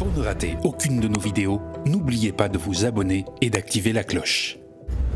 [0.00, 4.02] Pour ne rater aucune de nos vidéos, n'oubliez pas de vous abonner et d'activer la
[4.02, 4.56] cloche.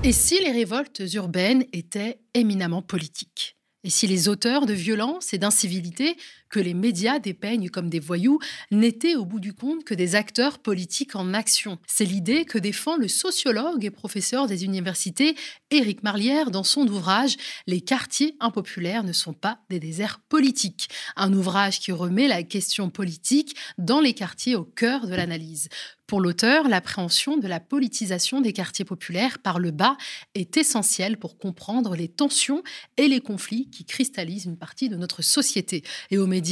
[0.02, 3.56] Et si les révoltes urbaines étaient éminemment politiques?
[3.82, 6.18] Et si les auteurs de violence et d'incivilité
[6.54, 8.38] que les médias dépeignent comme des voyous
[8.70, 11.80] n'étaient au bout du compte que des acteurs politiques en action.
[11.88, 15.34] C'est l'idée que défend le sociologue et professeur des universités
[15.72, 21.32] Éric Marlière dans son ouvrage Les quartiers impopulaires ne sont pas des déserts politiques, un
[21.32, 25.68] ouvrage qui remet la question politique dans les quartiers au cœur de l'analyse.
[26.06, 29.96] Pour l'auteur, l'appréhension de la politisation des quartiers populaires par le bas
[30.34, 32.62] est essentielle pour comprendre les tensions
[32.98, 35.82] et les conflits qui cristallisent une partie de notre société.
[36.10, 36.43] Et aux médias,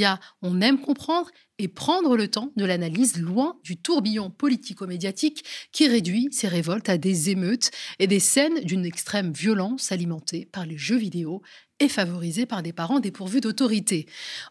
[0.43, 6.29] on aime comprendre et prendre le temps de l'analyse loin du tourbillon politico-médiatique qui réduit
[6.33, 10.97] ces révoltes à des émeutes et des scènes d'une extrême violence alimentée par les jeux
[10.97, 11.43] vidéo
[11.83, 14.07] et favorisée par des parents dépourvus d'autorité.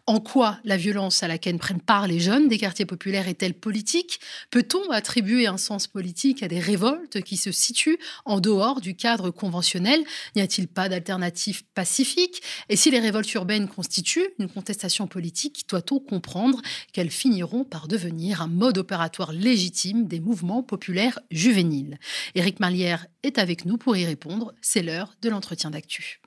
[0.06, 4.20] En quoi la violence à laquelle prennent part les jeunes des quartiers populaires est-elle politique?
[4.50, 9.30] Peut-on attribuer un sens politique à des révoltes qui se situent en dehors du cadre
[9.30, 10.04] conventionnel?
[10.36, 12.42] N'y a-t-il pas d'alternative pacifique?
[12.68, 16.60] Et si les révoltes urbaines constituent une contestation politique, doit-on comprendre?
[16.92, 21.98] Qu'elles finiront par devenir un mode opératoire légitime des mouvements populaires juvéniles
[22.34, 24.54] Éric Malière est avec nous pour y répondre.
[24.60, 26.20] C'est l'heure de l'entretien d'actu.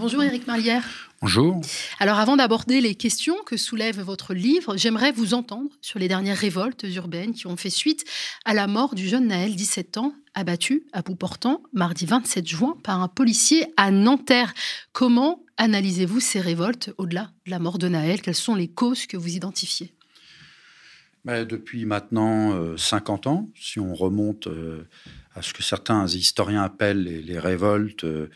[0.00, 1.10] Bonjour Éric Marlière.
[1.20, 1.60] Bonjour.
[1.98, 6.38] Alors avant d'aborder les questions que soulève votre livre, j'aimerais vous entendre sur les dernières
[6.38, 8.06] révoltes urbaines qui ont fait suite
[8.46, 12.78] à la mort du jeune Naël, 17 ans, abattu à bout portant mardi 27 juin
[12.82, 14.54] par un policier à Nanterre.
[14.92, 18.22] Comment analysez-vous ces révoltes au-delà de la mort de Naël?
[18.22, 19.92] Quelles sont les causes que vous identifiez?
[21.26, 24.88] Ben, Depuis maintenant 50 euh, ans, si on remonte euh,
[25.34, 28.30] à ce que certains historiens appellent les, révoltes, euh,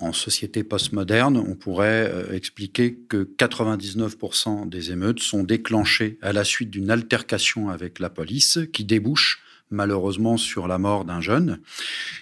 [0.00, 6.44] en société postmoderne, on pourrait euh, expliquer que 99% des émeutes sont déclenchées à la
[6.44, 11.60] suite d'une altercation avec la police qui débouche malheureusement sur la mort d'un jeune.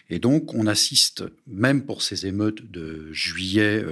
[0.08, 3.84] Et donc, on assiste, même pour ces émeutes de juillet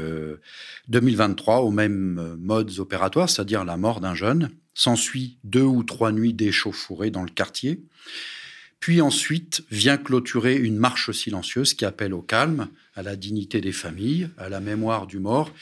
[0.88, 4.50] 2023, euh, aux mêmes modes opératoires, c'est-à-dire la mort d'un jeune.
[4.74, 7.82] S'ensuit deux ou trois nuits d'échauffourée dans le quartier.
[8.82, 13.70] Puis ensuite vient clôturer une marche silencieuse qui appelle au calme, à la dignité des
[13.70, 15.53] familles, à la mémoire du mort.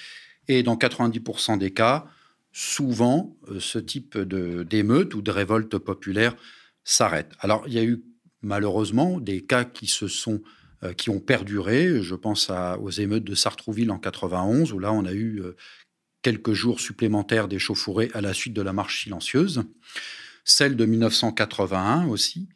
[0.49, 2.07] Et dans 90% des cas,
[2.51, 6.35] souvent, euh, ce type d'émeute ou de révolte populaire
[6.83, 7.33] s'arrête.
[7.41, 8.03] Alors, il y a eu
[8.41, 10.41] malheureusement des cas qui se sont
[10.83, 12.03] euh, qui ont perduré.
[12.03, 12.51] Je pense
[12.81, 15.57] aux émeutes de Sartrouville en 91, où là, on a eu euh,
[16.23, 19.65] quelques jours supplémentaires d'échauffourée à la suite de la marche silencieuse.
[20.43, 22.49] Celle de 1981 aussi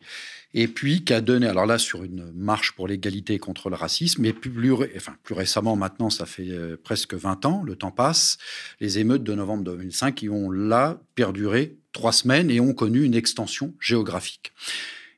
[0.56, 4.22] et puis qui a donné, alors là, sur une marche pour l'égalité contre le racisme,
[4.22, 8.38] mais plus, plus récemment, maintenant, ça fait euh, presque 20 ans, le temps passe,
[8.81, 13.16] les émeutes de novembre 2005 qui ont là perduré trois semaines et ont connu une
[13.16, 14.53] extension géographique.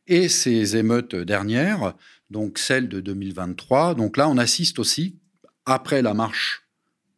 [0.07, 1.93] Et ces émeutes dernières,
[2.31, 5.19] donc celles de 2023, donc là, on assiste aussi,
[5.67, 6.63] après la marche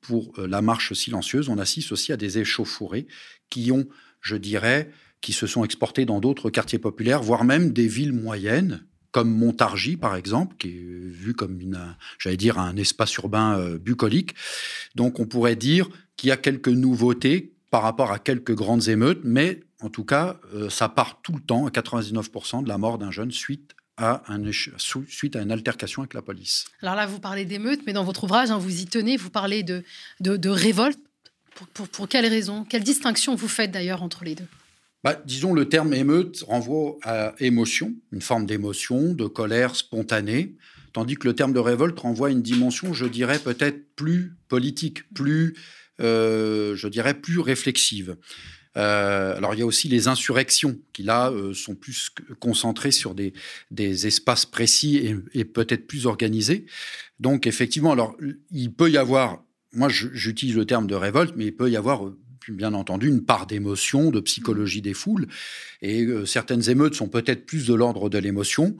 [0.00, 3.06] pour euh, la marche silencieuse, on assiste aussi à des échauffourées
[3.48, 3.86] qui ont,
[4.20, 4.90] je dirais,
[5.20, 9.96] qui se sont exportés dans d'autres quartiers populaires, voire même des villes moyennes, comme Montargis,
[9.96, 14.34] par exemple, qui est vu comme, une, j'allais dire, un espace urbain euh, bucolique.
[14.94, 19.20] Donc on pourrait dire qu'il y a quelques nouveautés par rapport à quelques grandes émeutes,
[19.24, 22.98] mais en tout cas, euh, ça part tout le temps, à 99%, de la mort
[22.98, 24.40] d'un jeune suite à, un,
[25.08, 26.66] suite à une altercation avec la police.
[26.82, 29.62] Alors là, vous parlez d'émeutes, mais dans votre ouvrage, hein, vous y tenez, vous parlez
[29.62, 29.82] de,
[30.20, 31.00] de, révolte.
[31.54, 34.46] Pour, pour, pour quelles raisons Quelle distinction vous faites d'ailleurs entre les deux?
[35.04, 40.56] Bah, disons, le terme émeute renvoie à émotion, une forme d'émotion, de colère spontanée,
[40.92, 45.08] tandis que le terme de révolte renvoie à une dimension, je dirais, peut-être plus politique,
[45.14, 45.54] plus,
[46.00, 48.16] euh, je dirais, plus réflexive.
[48.76, 53.14] Euh, alors il y a aussi les insurrections qui là euh, sont plus concentrées sur
[53.14, 53.32] des,
[53.70, 56.66] des espaces précis et, et peut-être plus organisés.
[57.18, 58.16] Donc effectivement, alors
[58.50, 59.42] il peut y avoir,
[59.72, 62.12] moi j'utilise le terme de révolte, mais il peut y avoir
[62.56, 65.26] bien entendu une part d'émotion, de psychologie des foules.
[65.82, 68.76] Et euh, certaines émeutes sont peut-être plus de l'ordre de l'émotion,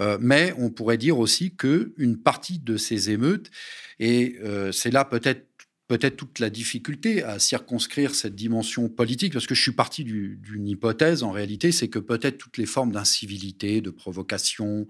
[0.00, 3.50] euh, mais on pourrait dire aussi qu'une partie de ces émeutes,
[3.98, 5.46] et euh, c'est là peut-être
[5.88, 10.66] peut-être toute la difficulté à circonscrire cette dimension politique, parce que je suis parti d'une
[10.66, 14.86] hypothèse en réalité, c'est que peut-être toutes les formes d'incivilité, de provocation,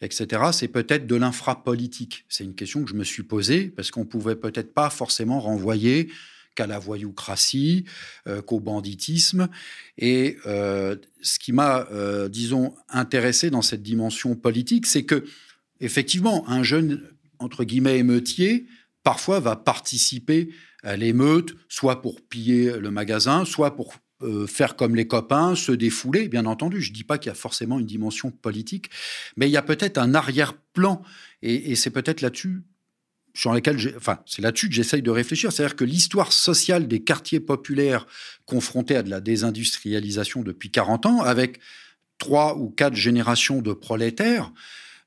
[0.00, 2.24] etc., c'est peut-être de l'infrapolitique.
[2.28, 6.08] C'est une question que je me suis posée, parce qu'on pouvait peut-être pas forcément renvoyer
[6.58, 7.84] qu'à la voyoucratie,
[8.26, 9.48] euh, qu'au banditisme.
[9.96, 15.24] Et euh, ce qui m'a, euh, disons, intéressé dans cette dimension politique, c'est que,
[15.78, 17.04] effectivement, un jeune,
[17.38, 18.66] entre guillemets, émeutier,
[19.04, 20.48] parfois va participer
[20.82, 23.94] à l'émeute, soit pour piller le magasin, soit pour
[24.48, 26.82] faire comme les copains, se défouler, bien entendu.
[26.82, 28.90] Je ne dis pas qu'il y a forcément une dimension politique,
[29.36, 31.02] mais il y a peut-être un arrière-plan,
[31.42, 32.62] et, c'est peut-être là-dessus
[33.38, 35.52] sur lesquels, enfin, c'est là-dessus que j'essaye de réfléchir.
[35.52, 38.04] C'est-à-dire que l'histoire sociale des quartiers populaires
[38.46, 41.60] confrontés à de la désindustrialisation depuis 40 ans, avec
[42.18, 44.52] trois ou quatre générations de prolétaires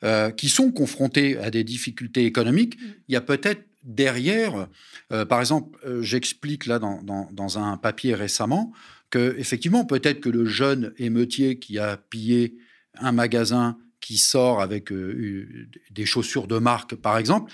[0.05, 2.85] euh, qui sont confrontés à des difficultés économiques, mm.
[3.09, 4.69] il y a peut-être derrière,
[5.11, 8.71] euh, par exemple, euh, j'explique là dans, dans, un papier récemment
[9.09, 12.55] que effectivement peut-être que le jeune émeutier qui a pillé
[12.95, 17.51] un magasin qui sort avec des chaussures de marque, par exemple,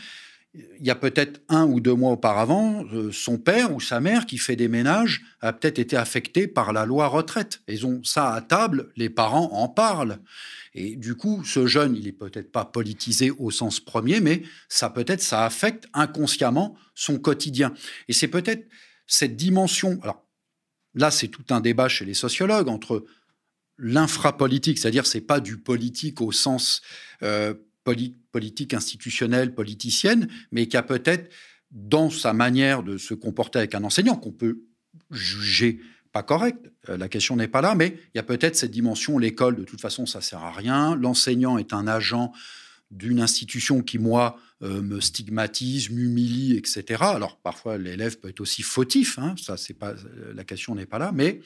[0.54, 4.26] il y a peut-être un ou deux mois auparavant, euh, son père ou sa mère
[4.26, 7.62] qui fait des ménages a peut-être été affecté par la loi retraite.
[7.68, 10.20] Ils ont ça à table, les parents en parlent.
[10.74, 14.90] Et du coup, ce jeune, il est peut-être pas politisé au sens premier, mais ça
[14.90, 17.74] peut-être ça affecte inconsciemment son quotidien.
[18.08, 18.68] Et c'est peut-être
[19.06, 20.00] cette dimension.
[20.02, 20.26] Alors
[20.94, 23.06] là, c'est tout un débat chez les sociologues entre
[23.78, 26.82] l'infrapolitique, c'est-à-dire c'est pas du politique au sens
[27.22, 27.54] euh,
[27.84, 28.18] politique
[28.74, 31.32] institutionnelle, politicienne, mais qui a peut-être,
[31.72, 34.62] dans sa manière de se comporter avec un enseignant, qu'on peut
[35.12, 35.80] juger
[36.12, 39.18] pas correct, euh, la question n'est pas là, mais il y a peut-être cette dimension,
[39.18, 42.32] l'école, de toute façon, ça sert à rien, l'enseignant est un agent
[42.90, 47.04] d'une institution qui, moi, euh, me stigmatise, m'humilie, etc.
[47.04, 49.94] Alors, parfois, l'élève peut être aussi fautif, hein, ça, c'est pas,
[50.34, 51.42] la question n'est pas là, mais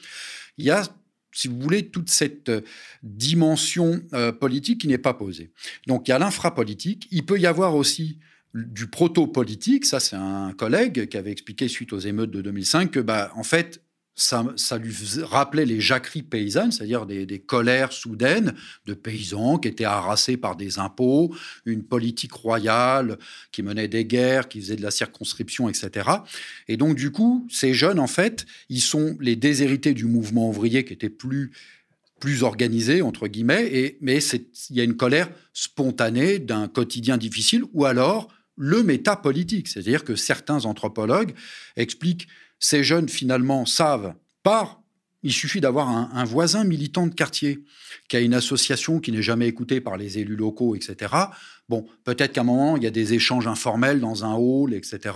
[0.56, 0.84] il y a
[1.32, 2.60] si vous voulez, toute cette euh,
[3.02, 5.50] dimension euh, politique qui n'est pas posée.
[5.86, 8.18] Donc il y a l'infrapolitique, il peut y avoir aussi
[8.54, 13.00] du proto-politique, ça c'est un collègue qui avait expliqué suite aux émeutes de 2005 que
[13.00, 13.82] bah, en fait
[14.14, 14.44] ça,
[14.78, 18.54] lui rappelait les jacqueries paysannes, c'est-à-dire des, colères soudaines
[18.86, 23.18] de paysans qui étaient harassés par des impôts, une politique royale
[23.52, 26.08] qui menait des guerres, qui faisait de la circonscription, etc.
[26.68, 30.84] Et donc, du coup, ces jeunes, en fait, ils sont les déshérités du mouvement ouvrier
[30.84, 31.52] qui était plus
[32.20, 34.18] plus organisé, entre guillemets, et, mais
[34.70, 40.14] il y a une colère spontanée d'un quotidien difficile, ou alors le métapolitique, c'est-à-dire que
[40.14, 41.32] certains anthropologues
[41.74, 42.28] expliquent
[42.62, 44.14] ces jeunes, finalement, savent
[44.44, 44.78] par
[45.24, 47.60] il suffit d'avoir un, voisin militant de quartier
[48.08, 51.14] qui a une association qui n'est jamais écoutée par les élus locaux, etc.
[51.68, 55.14] Bon, peut-être qu'à un moment, il y a des échanges informels dans un hall, etc.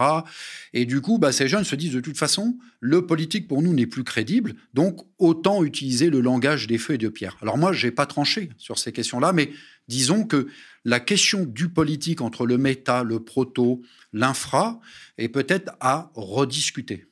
[0.73, 3.73] Et du coup, bah, ces jeunes se disent de toute façon, le politique pour nous
[3.73, 7.37] n'est plus crédible, donc autant utiliser le langage des feux et de pierre.
[7.43, 9.51] Alors moi, je n'ai pas tranché sur ces questions-là, mais
[9.89, 10.47] disons que
[10.85, 13.83] la question du politique entre le méta, le proto,
[14.13, 14.81] l'infra,
[15.19, 17.07] est peut-être à rediscuter.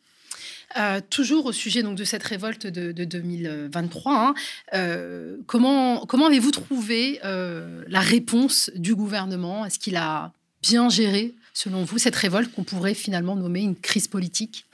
[0.76, 4.34] Euh, toujours au sujet donc, de cette révolte de, 2023, hein,
[4.74, 9.64] euh, comment, comment avez-vous trouvé euh, la réponse du gouvernement?
[9.64, 10.32] Est-ce qu'il a
[10.62, 14.66] bien géré, selon vous, cette révolte qu'on pourrait finalement nommer une crise politique?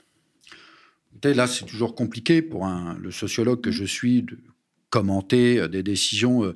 [1.23, 4.39] Là, c'est toujours compliqué pour un, le sociologue que je suis de
[4.89, 6.55] commenter des décisions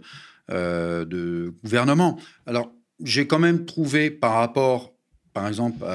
[0.50, 2.20] de gouvernement.
[2.48, 4.96] Alors, j'ai quand même trouvé par rapport
[5.34, 5.86] par exemple,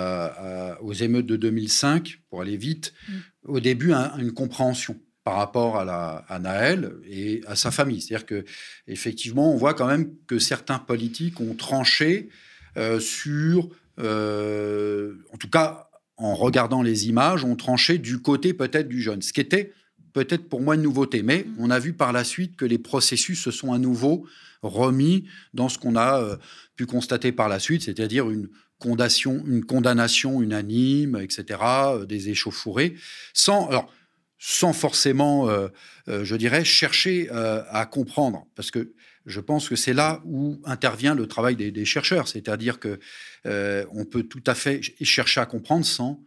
[0.82, 3.12] aux émeutes de 2005, pour aller vite, mm.
[3.46, 8.00] Au début, une compréhension par rapport à, la, à Naël et à sa famille.
[8.00, 8.44] C'est-à-dire que
[8.86, 12.30] effectivement, on voit quand même que certains politiques ont tranché
[12.76, 18.88] euh, sur, euh, en tout cas, en regardant les images, ont tranché du côté peut-être
[18.88, 19.72] du jeune, ce qui était
[20.12, 21.22] peut-être pour moi une nouveauté.
[21.22, 21.54] Mais mm.
[21.58, 24.26] on a vu par la suite que les processus se sont à nouveau
[24.62, 26.36] remis dans ce qu'on a euh,
[26.76, 28.48] pu constater par la suite, c'est-à-dire une
[28.80, 32.94] condamnation, une condamnation unanime, etc., euh, des échauffourées,
[33.32, 33.92] sans, alors,
[34.38, 35.68] sans forcément, euh,
[36.08, 38.94] euh, je dirais, chercher à comprendre, parce que
[39.26, 42.98] je pense que c'est là où intervient le travail des, chercheurs, c'est-à-dire que
[43.44, 46.24] on peut tout à fait chercher à comprendre sans,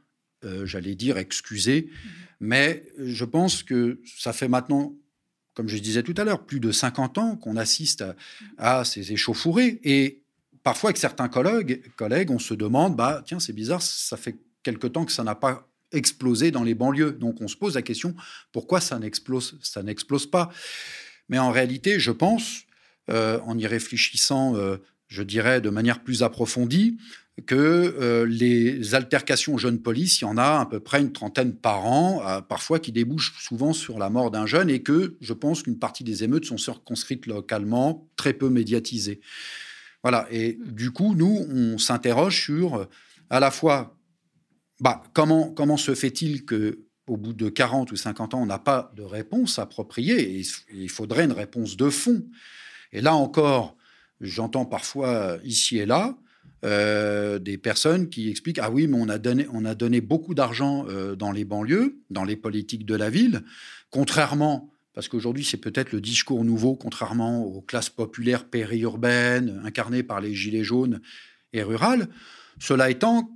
[0.64, 2.10] j'allais dire, excuser, mmh.
[2.40, 4.96] mais je pense que ça fait maintenant
[5.56, 8.04] comme je disais tout à l'heure, plus de 50 ans qu'on assiste
[8.58, 9.80] à, à ces échauffourées.
[9.84, 10.23] Et
[10.64, 11.82] parfois, avec certains collègues,
[12.30, 15.68] on se demande, bah, tiens, c'est bizarre, ça fait quelque temps que ça n'a pas
[15.92, 17.12] explosé dans les banlieues.
[17.12, 18.16] Donc, on se pose la question,
[18.52, 20.50] pourquoi ça n'explose, ça n'explose pas?
[21.30, 22.64] Mais en réalité, je pense,
[23.10, 24.78] euh, en y réfléchissant, euh,
[25.08, 26.98] je dirais de manière plus approfondie,
[27.48, 31.56] que euh, les altercations jeunes police, il y en a à peu près une trentaine
[31.56, 35.64] par an, parfois qui débouchent souvent sur la mort d'un jeune, et que je pense
[35.64, 39.20] qu'une partie des émeutes sont circonscrites localement, très peu médiatisées.
[40.04, 40.28] Voilà.
[40.32, 42.86] Et du coup, nous, on s'interroge sur euh,
[43.30, 43.98] à la fois
[44.80, 48.60] bah, comment, comment se fait-il que au bout de 40 ou 50 ans, on n'a
[48.60, 50.44] pas de réponse appropriée et
[50.74, 52.26] il faudrait une réponse de fond.
[52.94, 53.76] Et là encore,
[54.22, 56.18] j'entends parfois ici et là
[56.64, 60.34] euh, des personnes qui expliquent ah oui mais on a donné on a donné beaucoup
[60.34, 63.44] d'argent euh, dans les banlieues dans les politiques de la ville
[63.90, 70.22] contrairement parce qu'aujourd'hui c'est peut-être le discours nouveau contrairement aux classes populaires périurbaines incarnées par
[70.22, 71.02] les gilets jaunes
[71.52, 72.10] et rurales.
[72.60, 73.30] Cela étant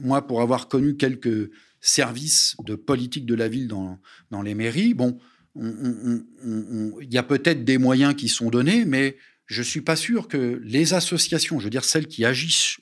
[0.00, 3.98] moi pour avoir connu quelques services de politique de la ville dans,
[4.30, 5.18] dans les mairies bon
[5.56, 9.16] il y a peut-être des moyens qui sont donnés mais
[9.46, 12.78] je ne suis pas sûr que les associations, je veux dire celles qui agissent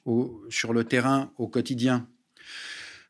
[0.50, 2.08] sur le terrain au quotidien,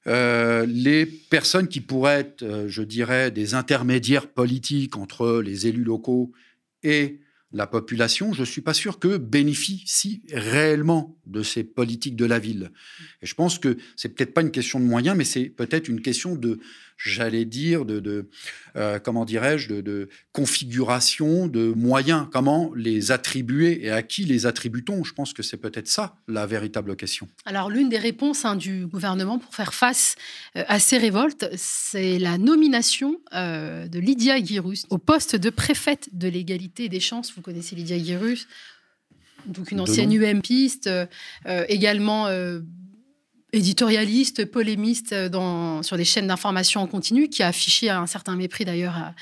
[0.07, 5.85] euh, les personnes qui pourraient être, euh, je dirais, des intermédiaires politiques entre les élus
[5.85, 6.33] locaux
[6.83, 7.21] et
[7.53, 12.39] la population, je ne suis pas sûr que bénéficie réellement de ces politiques de la
[12.39, 12.71] ville.
[13.23, 16.01] Et je pense que c'est peut-être pas une question de moyens, mais c'est peut-être une
[16.01, 16.61] question de,
[17.03, 18.29] j'allais dire, de,
[18.77, 25.03] euh, comment dirais-je, de, configuration, de moyens, comment les attribuer et à qui les attribue-t-on?
[25.03, 27.27] Je pense que c'est peut-être ça la véritable question.
[27.47, 30.17] Alors l'une des réponses hein, du gouvernement pour faire face
[30.57, 36.11] euh, à ces révoltes, c'est la nomination euh, de Lydia Guirus au poste de préfète
[36.13, 37.33] de l'égalité des chances.
[37.35, 38.47] Vous connaissez Lydia Guirus?
[39.47, 40.91] Donc une ancienne UMPiste,
[41.47, 42.29] également
[43.53, 48.65] éditorialiste, polémiste dans, sur des chaînes d'information en continu, qui a affiché un certain mépris
[48.65, 49.13] d'ailleurs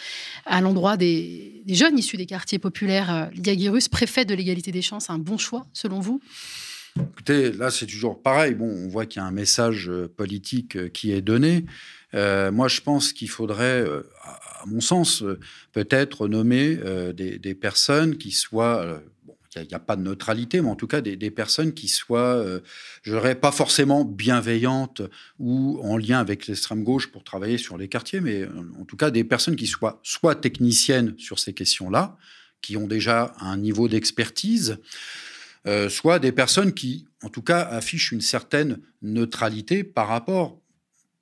[0.44, 3.30] à, l'endroit des, jeunes issus des quartiers populaires.
[3.32, 6.20] Lydia Guirus, préfet de l'égalité des chances, un bon choix selon vous?
[7.12, 8.54] Écoutez, là c'est toujours pareil.
[8.54, 11.64] Bon, on voit qu'il y a un message euh, politique euh, qui est donné.
[12.14, 13.84] Euh, moi, je pense qu'il faudrait,
[14.24, 15.22] à mon sens,
[15.72, 16.78] peut-être nommer
[17.12, 19.02] des, personnes qui soient
[19.56, 22.60] il n'y a, pas de neutralité, mais en tout cas des, personnes qui soient, euh,
[23.02, 25.02] je dirais, pas forcément bienveillantes
[25.38, 28.96] ou en lien avec l'extrême gauche pour travailler sur les quartiers, mais euh, en tout
[28.96, 32.16] cas des personnes qui soient soit techniciennes sur ces questions-là,
[32.60, 34.78] qui ont déjà un niveau d'expertise,
[35.66, 40.60] euh, soit des personnes qui, en tout cas, affichent une certaine neutralité par rapport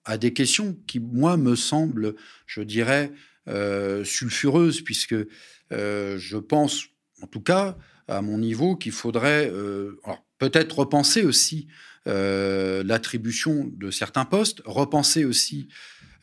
[0.05, 2.15] à des questions qui, moi, me semblent,
[2.47, 3.13] je dirais,
[4.05, 5.15] sulfureuses, puisque
[5.71, 6.87] je pense,
[7.23, 7.77] en tout cas,
[8.09, 10.01] à mon niveau qu'il faudrait euh,
[10.39, 11.67] peut-être repenser aussi
[12.07, 15.69] euh, l'attribution de certains postes, repenser aussi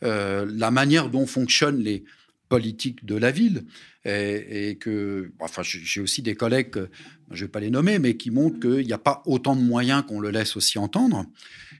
[0.02, 2.04] euh, la manière dont fonctionnent les
[2.48, 3.64] politiques de la ville.
[4.06, 6.88] Et, que, enfin, j'ai aussi des collègues,
[7.30, 9.62] je ne vais pas les nommer, mais qui montrent qu'il n'y a pas autant de
[9.62, 11.24] moyens qu'on le laisse aussi entendre.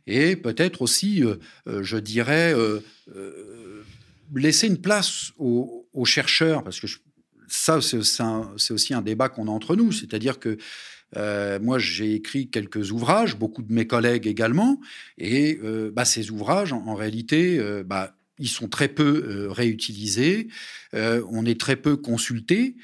[0.06, 1.22] Et peut-être aussi,
[1.66, 2.54] je dirais,
[4.34, 6.96] laisser une place aux, aux chercheurs, parce que je,
[7.54, 9.92] ça, c'est aussi un débat qu'on a entre nous.
[9.92, 10.58] C'est-à-dire que
[11.16, 14.80] euh, moi, j'ai écrit quelques ouvrages, beaucoup de mes collègues également,
[15.18, 20.48] et euh, bah, ces ouvrages, en, réalité, euh, bah, ils sont très peu réutilisés,
[20.92, 22.74] on est très peu consultés.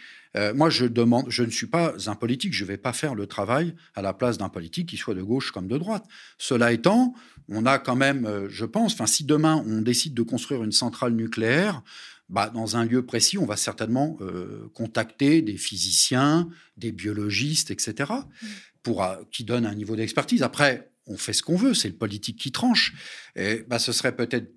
[0.54, 3.26] moi, je demande, je ne suis pas un politique, je ne vais pas faire le
[3.26, 6.04] travail à la place d'un politique qui soit de gauche comme de droite.
[6.38, 7.14] Cela étant,
[7.48, 11.82] on a quand même, je pense, si demain on décide de construire une centrale nucléaire,
[12.30, 18.12] bah, dans un lieu précis, on va certainement euh, contacter des physiciens, des biologistes, etc.,
[18.12, 18.46] mmh.
[18.82, 20.42] pour, euh, qui donnent un niveau d'expertise.
[20.42, 22.94] Après, on fait ce qu'on veut, c'est le politique qui tranche.
[23.34, 24.54] Et, bah, ce serait peut-être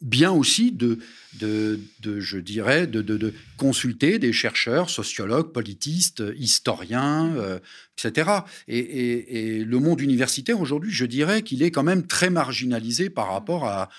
[0.00, 0.98] bien aussi de,
[1.40, 1.80] de,
[2.20, 7.58] je dirais, de, de, consulter des chercheurs, sociologues, politistes, historiens, euh,
[7.98, 8.30] etc.
[8.68, 13.66] Et, le monde universitaire aujourd'hui, je dirais qu'il est quand même très marginalisé par rapport
[13.66, 13.90] à,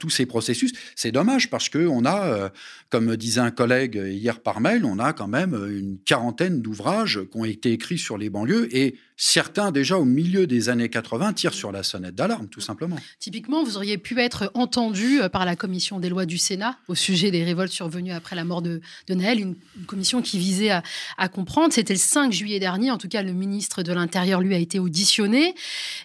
[0.00, 0.72] tous ces processus.
[0.96, 2.48] C'est dommage parce que on a, euh,
[2.90, 7.38] comme disait un collègue hier par mail, on a quand même une quarantaine d'ouvrages qui
[7.38, 11.54] ont été écrits sur les banlieues et certains déjà au milieu des années 80 tirent
[11.54, 12.96] sur la sonnette d'alarme, tout simplement.
[13.18, 16.94] Typiquement, vous auriez pu être entendu euh, par la commission des lois du Sénat au
[16.94, 21.28] sujet des révoltes survenues après la mort de, de Naël, une, commission qui visait à,
[21.28, 21.72] comprendre.
[21.72, 24.78] C'était le 5 juillet dernier, en tout cas, le ministre de l'Intérieur, lui, a été
[24.78, 25.54] auditionné.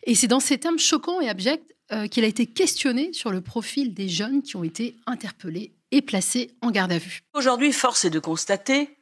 [0.03, 3.41] Et c'est dans ces termes choquants et abjects euh, qu'il a été questionné sur le
[3.41, 7.21] profil des jeunes qui ont été interpellés et placés en garde à vue.
[7.33, 8.97] Aujourd'hui, force est de constater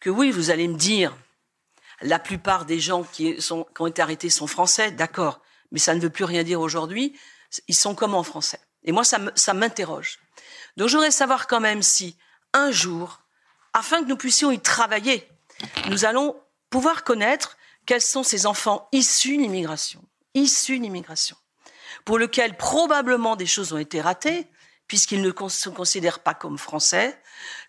[0.00, 1.16] que oui, vous allez me dire,
[2.00, 5.40] la plupart des gens qui, sont, qui ont été arrêtés sont français, d'accord,
[5.72, 7.14] mais ça ne veut plus rien dire aujourd'hui.
[7.66, 10.18] Ils sont comment français Et moi, ça m'interroge.
[10.76, 12.16] Donc, je voudrais savoir quand même si
[12.52, 13.20] un jour,
[13.72, 15.28] afin que nous puissions y travailler,
[15.88, 16.36] nous allons
[16.70, 17.56] pouvoir connaître
[17.86, 21.36] quels sont ces enfants issus d'immigration, issus d'immigration
[22.04, 24.46] pour lequel probablement des choses ont été ratées,
[24.86, 27.20] puisqu'ils ne se considèrent pas comme français,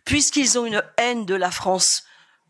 [0.06, 2.06] puisqu'ils ont une haine de la France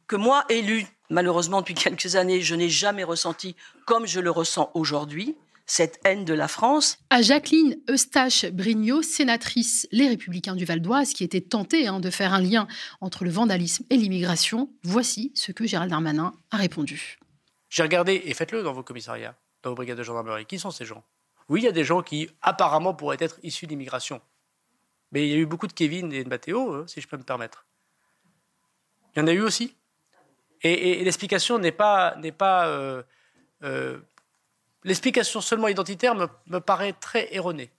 [0.07, 4.69] que moi, élu, malheureusement depuis quelques années, je n'ai jamais ressenti comme je le ressens
[4.75, 5.35] aujourd'hui,
[5.69, 6.97] cette haine de la France.
[7.11, 12.33] À Jacqueline Eustache-Brignot, sénatrice Les Républicains du Val d'Oise, qui était tentée hein, de faire
[12.33, 12.67] un lien
[13.01, 17.19] entre le vandalisme et l'immigration, voici ce que Gérald Darmanin a répondu.
[17.69, 20.47] J'ai regardé, et faites-le dans vos commissariats, dans vos brigades de gendarmerie.
[20.47, 21.03] Qui sont ces gens?
[21.49, 24.21] Oui, il y a des gens qui apparemment pourraient être issus d'immigration.
[25.11, 27.17] Mais il y a eu beaucoup de Kevin et de Mathéo, euh, si je peux
[27.17, 27.67] me permettre.
[29.15, 29.75] Il y en a eu aussi.
[30.63, 33.03] Et, l'explication n'est pas, n'est pas euh,
[33.63, 33.99] euh,
[34.83, 37.71] l'explication seulement identitaire me, paraît très erronée.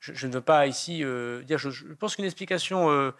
[0.00, 1.04] Je, ne veux pas ici
[1.44, 1.58] dire.
[1.58, 3.12] Je, pense qu'une explication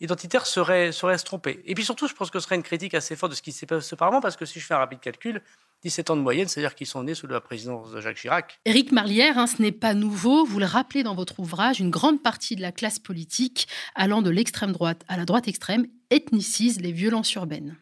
[0.00, 1.60] identitaire serait, serait se tromper.
[1.64, 3.52] Et puis surtout, je pense que ce serait une critique assez forte de ce qui
[3.52, 5.42] s'est passé auparavant, parce que si je fais un rapide calcul,
[5.82, 8.60] 17 ans de moyenne, c'est-à-dire qu'ils sont nés sous la présidence de Jacques Chirac.
[8.64, 12.22] Éric Marlière, hein, ce n'est pas nouveau, vous le rappelez dans votre ouvrage, une grande
[12.22, 16.92] partie de la classe politique, allant de l'extrême droite à la droite extrême, ethnicise les
[16.92, 17.76] violences urbaines.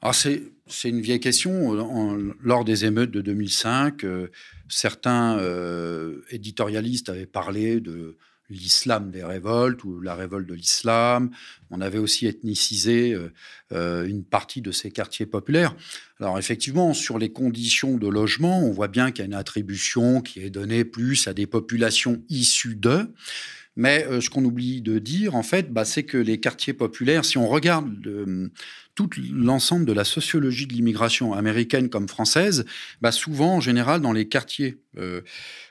[0.00, 0.42] Ah, c'est,
[0.84, 1.72] une vieille question.
[2.40, 4.28] lors des émeutes de 2005, euh,
[4.68, 8.16] certains euh, éditorialistes avaient parlé de
[8.48, 11.30] l'islam des révoltes ou la révolte de l'islam.
[11.70, 13.14] On avait aussi ethnicisé
[13.72, 15.74] euh, une partie de ces quartiers populaires.
[16.20, 20.22] Alors effectivement, sur les conditions de logement, on voit bien qu'il y a une attribution
[20.22, 23.12] qui est donnée plus à des populations issues d'eux.
[23.78, 27.24] Mais euh, ce qu'on oublie de dire, en fait, bah, c'est que les quartiers populaires,
[27.24, 27.94] si on regarde
[28.96, 32.66] tout l'ensemble de la sociologie de l'immigration américaine comme française,
[33.00, 34.78] bah, souvent, en général, dans les quartiers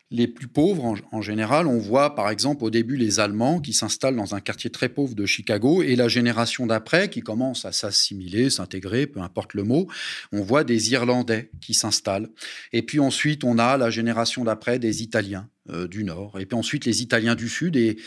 [0.10, 4.16] les plus pauvres, en, général, on voit par exemple au début les Allemands qui s'installent
[4.16, 8.50] dans un quartier très pauvre de Chicago et la génération d'après qui commence à s'assimiler,
[8.50, 9.88] s'intégrer, peu importe le mot,
[10.32, 12.30] on voit des Irlandais qui s'installent.
[12.72, 16.58] Et puis ensuite, on a la génération d'après des Italiens euh, du Nord, et puis
[16.58, 17.76] ensuite les Italiens du Sud.
[17.76, 17.98] Et,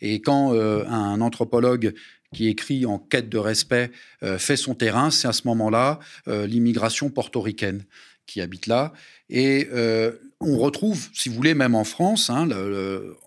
[0.00, 1.92] et quand euh, un anthropologue
[2.32, 3.90] qui écrit en quête de respect
[4.22, 7.84] euh, fait son terrain, c'est à ce moment-là l'immigration portoricaine
[8.26, 8.92] qui habite là.
[9.30, 9.66] Et
[10.40, 12.48] on retrouve, si vous voulez, même en France, hein,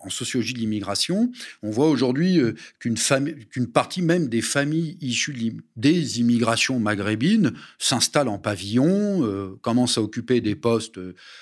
[0.00, 1.30] en sociologie de l'immigration,
[1.62, 8.38] on voit aujourd'hui euh, qu'une partie même des familles issues des immigrations maghrébines s'installent en
[8.38, 10.98] pavillon, euh, commencent à occuper des postes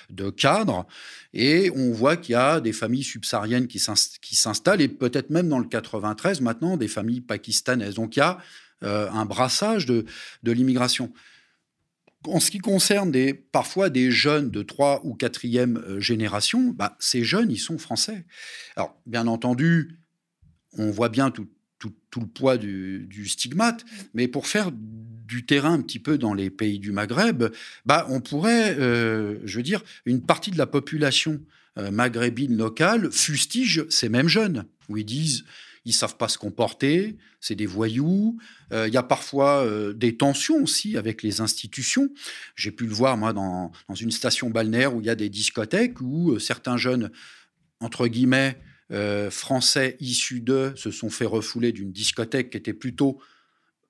[0.09, 0.85] de cadre,
[1.33, 5.59] et on voit qu'il y a des familles subsahariennes qui s'installent, et peut-être même dans
[5.59, 7.95] le 93 maintenant, des familles pakistanaises.
[7.95, 8.39] Donc il y a
[8.83, 10.05] euh, un brassage de
[10.43, 11.13] l'immigration.
[12.27, 13.11] En ce qui concerne
[13.51, 18.25] parfois des jeunes de 3 ou 4e euh, génération, bah, ces jeunes, ils sont français.
[18.75, 19.99] Alors, bien entendu,
[20.77, 21.47] on voit bien tout,
[22.17, 26.77] le poids du, stigmate, mais pour faire du terrain un petit peu dans les pays
[26.77, 27.45] du Maghreb,
[27.85, 31.41] bah, on pourrait, euh, je veux dire, une partie de la population
[31.77, 35.45] euh, maghrébine locale fustige ces mêmes jeunes, où ils disent
[35.85, 38.37] ils savent pas se comporter, c'est des voyous.
[38.71, 42.09] Euh, il y a parfois euh, des tensions aussi avec les institutions.
[42.55, 45.99] J'ai pu le voir, moi, dans, une station balnéaire où il y a des discothèques
[46.01, 47.11] où euh, certains jeunes,
[47.79, 48.57] entre guillemets,
[49.29, 53.21] français issus d'eux se sont fait refouler d'une discothèque qui était plutôt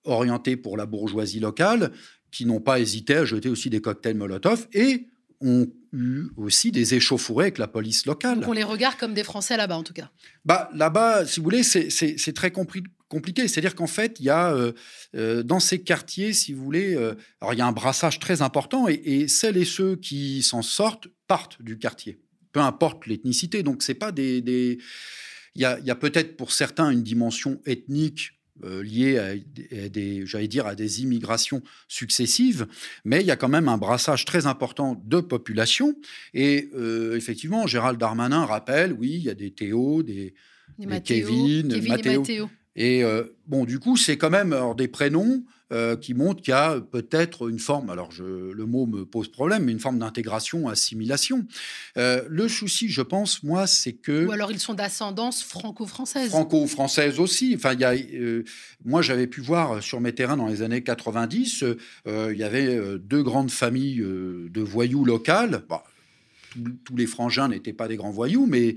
[0.04, 1.92] orientée pour la bourgeoisie locale,
[2.30, 5.08] qui n'ont pas hésité à jeter aussi des cocktails Molotov et
[5.40, 8.44] ont eu aussi des échauffourées avec la police locale.
[8.48, 10.10] on les regarde comme des Français là-bas, en tout cas.
[10.46, 13.48] Bah, là-bas, si vous voulez, c'est très compliqué.
[13.48, 14.72] C'est-à-dire qu'en fait, il y a euh,
[15.16, 18.42] euh, dans ces quartiers, si vous voulez, euh, alors il y a un brassage très
[18.42, 22.20] important et, celles et ceux qui s'en sortent partent du quartier,
[22.52, 23.64] peu importe l'ethnicité.
[23.64, 24.42] Donc, c'est pas des.
[24.42, 24.80] des...
[25.56, 30.48] Il y a, a peut-être pour certains une dimension ethnique euh, liées à, des, j'allais
[30.48, 32.68] dire, à des immigrations successives,
[33.06, 35.96] mais il y a quand même un brassage très important de population.
[36.34, 40.34] Et euh, effectivement, Gérald Darmanin rappelle, oui, il y a des Théo, des,
[41.04, 42.24] Kevin, Mathéo.
[42.76, 46.56] Et euh, bon, du coup, c'est quand même des prénoms euh, qui montrent qu'il y
[46.56, 50.68] a peut-être une forme, alors je, le mot me pose problème, mais une forme d'intégration,
[50.68, 51.46] assimilation.
[51.98, 54.26] Euh, le souci, je pense, moi, c'est que...
[54.26, 56.30] Ou alors ils sont d'ascendance franco-française.
[56.30, 57.54] Franco-française aussi.
[57.56, 57.94] Enfin, y a,
[58.84, 61.64] moi, j'avais pu voir sur mes terrains dans les années 90,
[62.06, 65.64] il y avait deux grandes familles de voyous locales.
[66.84, 68.76] tous les frangins n'étaient pas des grands voyous, mais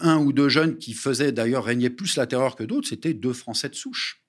[0.00, 3.32] un ou deux jeunes qui faisaient d'ailleurs régner plus la terreur que d'autres, c'était deux
[3.32, 4.22] Français de souche.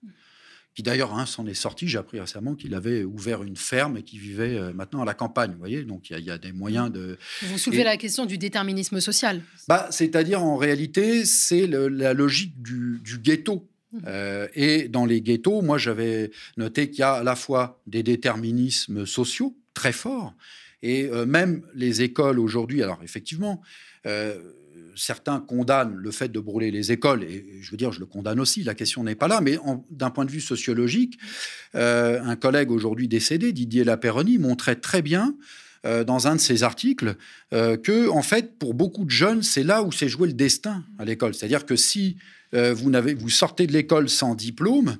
[0.76, 4.20] Qui d'ailleurs, s'en est sorti, j'ai appris récemment qu'il avait ouvert une ferme et qu'il
[4.20, 5.52] vivait euh, maintenant à la campagne.
[5.54, 7.18] Vous voyez, donc il y, a des moyens de.
[7.44, 9.42] Vous soulevez la question du déterminisme social.
[9.70, 13.70] Bah, c'est-à-dire en réalité, c'est la logique du, ghetto.
[13.94, 14.00] Mmh.
[14.06, 18.04] Euh, et dans les ghettos, moi j'avais noté qu'il y a à la fois des
[18.04, 20.34] déterminismes sociaux très forts,
[20.82, 23.62] et euh, même les écoles aujourd'hui, alors effectivement,
[24.96, 28.40] certains condamnent le fait de brûler les écoles, et je veux dire, je le condamne
[28.40, 29.58] aussi, la question n'est pas là, mais
[29.92, 31.18] d'un point de vue sociologique,
[31.76, 35.36] euh, un collègue aujourd'hui décédé, Didier Laperroni, montrait très bien
[35.86, 37.16] euh, dans un de ses articles
[37.54, 40.84] euh, que, en fait, pour beaucoup de jeunes, c'est là où s'est joué le destin
[40.98, 41.34] à l'école.
[41.34, 42.18] C'est-à-dire que si
[42.54, 44.96] vous, vous sortez de l'école sans diplôme,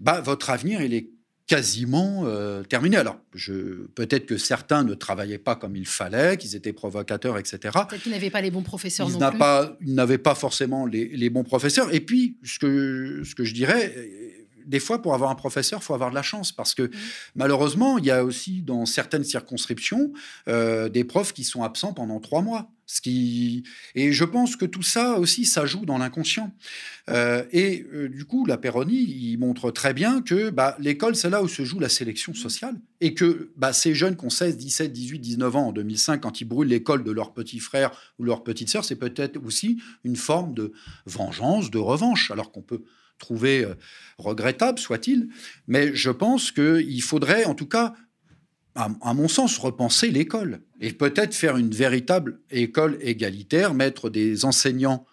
[0.00, 1.08] bah, votre avenir, il est
[1.50, 2.96] quasiment euh, terminé.
[2.96, 3.18] Alors,
[3.96, 7.58] peut-être que certains ne travaillaient pas comme il fallait, qu'ils étaient provocateurs, etc.
[7.88, 9.38] Peut-être qu'ils n'avaient pas les bons professeurs ils non plus.
[9.40, 11.92] Pas, ils n'avaient pas forcément les, les, bons professeurs.
[11.92, 13.92] Et puis, ce que, ce que je dirais,
[14.70, 16.90] des fois, pour avoir un professeur, il faut avoir de la chance parce que mmh.
[17.34, 20.12] malheureusement, il y a aussi dans certaines circonscriptions
[20.48, 22.70] euh, des profs qui sont absents pendant trois mois.
[22.86, 23.64] Ce qui...
[23.94, 26.52] Et je pense que tout ça aussi, ça joue dans l'inconscient.
[27.08, 31.30] Euh, et euh, du coup, la Péronie, il montre très bien que bah, l'école, c'est
[31.30, 32.80] là où se joue la sélection sociale.
[33.00, 36.40] Et que bah, ces jeunes qui ont 16, 17, 18, 19 ans en 2005, quand
[36.40, 40.16] ils brûlent l'école de leur petit frère ou leur petite sœur, c'est peut-être aussi une
[40.16, 40.72] forme de
[41.06, 42.30] vengeance, de revanche.
[42.30, 42.82] Alors qu'on peut
[43.20, 43.74] trouver euh,
[44.18, 45.28] regrettable, soit-il.
[45.68, 47.94] Mais je pense qu'il faudrait, en tout cas,
[48.74, 55.06] à, mon sens, repenser l'école et peut-être faire une véritable école égalitaire, mettre des enseignants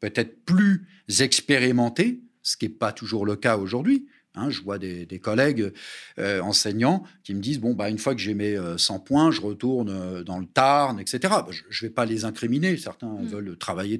[0.00, 0.86] peut-être plus
[1.20, 5.72] expérimentés, ce qui n'est pas toujours le cas aujourd'hui, Hein, je vois des, collègues
[6.18, 9.30] euh, enseignants qui me disent bon bah une fois que j'ai mes 100 euh, points,
[9.30, 11.18] je retourne dans le Tarn, etc.
[11.22, 13.26] Bah, je ne vais pas les incriminer, certains mmh.
[13.26, 13.98] veulent travailler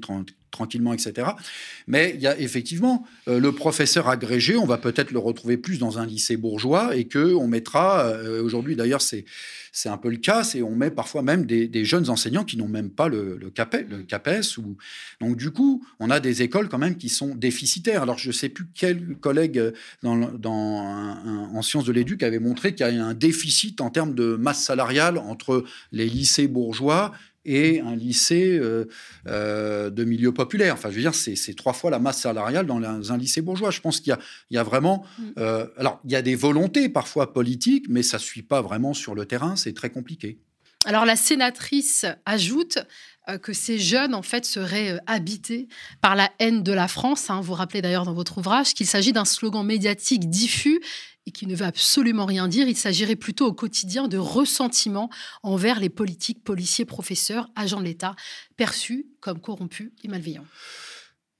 [0.51, 1.29] tranquillement, etc.
[1.87, 5.99] Mais il y a effectivement le professeur agrégé, on va peut-être le retrouver plus dans
[5.99, 9.25] un lycée bourgeois et que on mettra aujourd'hui d'ailleurs c'est
[9.77, 12.67] c'est un peu le cas, c'est on met parfois même des, jeunes enseignants qui n'ont
[12.67, 14.57] même pas le, le, CAPES.
[14.57, 14.75] Ou...
[15.21, 18.01] Donc du coup, on a des écoles quand même qui sont déficitaires.
[18.01, 22.87] Alors je ne sais plus quel collègue dans, en sciences de l'éduc avait montré qu'il
[22.87, 27.13] y a un déficit en termes de masse salariale entre les lycées bourgeois
[27.47, 28.85] et un lycée euh,
[29.27, 30.73] euh, de milieu populaire.
[30.75, 33.71] Enfin, je veux dire, c'est trois fois la masse salariale dans un lycée bourgeois.
[33.71, 34.15] Je pense qu'il
[34.51, 35.05] y, a vraiment...
[35.17, 35.23] Mm.
[35.39, 38.93] Euh, alors, il y a des volontés parfois politiques, mais ça ne suit pas vraiment
[38.93, 39.55] sur le terrain.
[39.55, 40.39] C'est très compliqué.
[40.85, 42.79] Alors, la sénatrice ajoute
[43.41, 45.67] que ces jeunes, en fait, seraient habités
[46.01, 47.29] par la haine de la France.
[47.29, 47.41] Hein.
[47.41, 50.79] Vous rappelez d'ailleurs dans votre ouvrage qu'il s'agit d'un slogan médiatique diffus
[51.27, 52.67] et qui ne veut absolument rien dire.
[52.67, 55.09] Il s'agirait plutôt au quotidien de ressentiment
[55.43, 58.15] envers les politiques, policiers, professeurs, agents de l'État,
[58.55, 60.47] perçus comme corrompus et malveillants.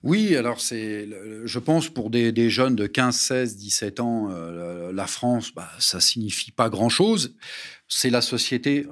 [0.04, 1.10] Oui, alors c'est,
[1.46, 6.00] je pense pour des, jeunes de 15, 16, 17 ans, euh, la France, bah, ça
[6.00, 7.36] signifie pas grand-chose.
[7.88, 8.86] C'est la société,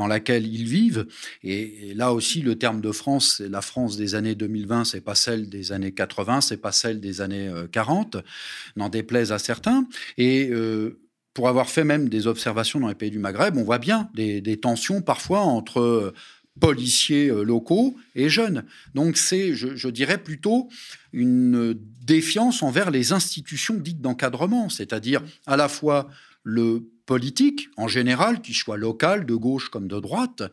[0.00, 1.06] dans laquelle ils vivent.
[1.44, 5.14] Et, là aussi, le terme de France, c'est la France des années 2020, c'est pas
[5.14, 8.22] celle des années 80, c'est pas celle des années 40, euh,
[8.76, 9.86] n'en déplaise à certains.
[10.16, 10.98] Et euh,
[11.34, 14.56] pour avoir fait même des observations dans les pays du Maghreb, on voit bien des,
[14.58, 16.14] tensions parfois entre euh,
[16.58, 18.64] policiers locaux et jeunes.
[18.94, 20.70] Donc c'est, je, je, dirais plutôt,
[21.12, 26.08] une défiance envers les institutions dites d'encadrement, c'est-à-dire à la fois
[26.42, 30.44] le politique en général, qu'il soit local, de gauche comme de droite,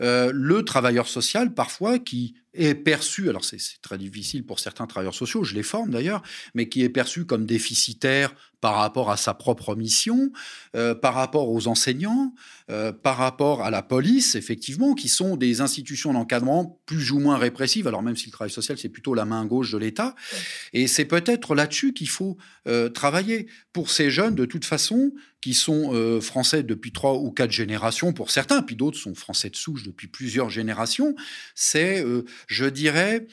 [0.00, 5.14] euh, le travailleur social parfois qui est perçu, alors c'est très difficile pour certains travailleurs
[5.14, 6.22] sociaux, je les forme d'ailleurs,
[6.54, 10.30] mais qui est perçu comme déficitaire par rapport à sa propre mission,
[10.76, 12.32] euh, par rapport aux enseignants,
[12.70, 17.38] euh, par rapport à la police, effectivement, qui sont des institutions d'encadrement plus ou moins
[17.38, 20.14] répressives, alors même si le travail social, c'est plutôt la main gauche de l'État.
[20.72, 23.48] Et c'est peut-être là-dessus qu'il faut euh, travailler.
[23.72, 28.30] Pour ces jeunes, de toute façon, qui sont français depuis trois ou quatre générations pour
[28.30, 31.16] certains, puis d'autres sont français de souche depuis plusieurs générations,
[31.56, 32.04] c'est
[32.46, 33.26] je dirais,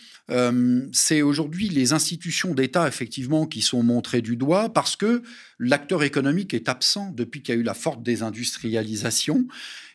[0.92, 5.19] c'est aujourd'hui les institutions d'État, effectivement, qui sont montrées du doigt parce que
[5.60, 9.48] l'acteur économique est absent depuis qu'il y a eu la forte désindustrialisation.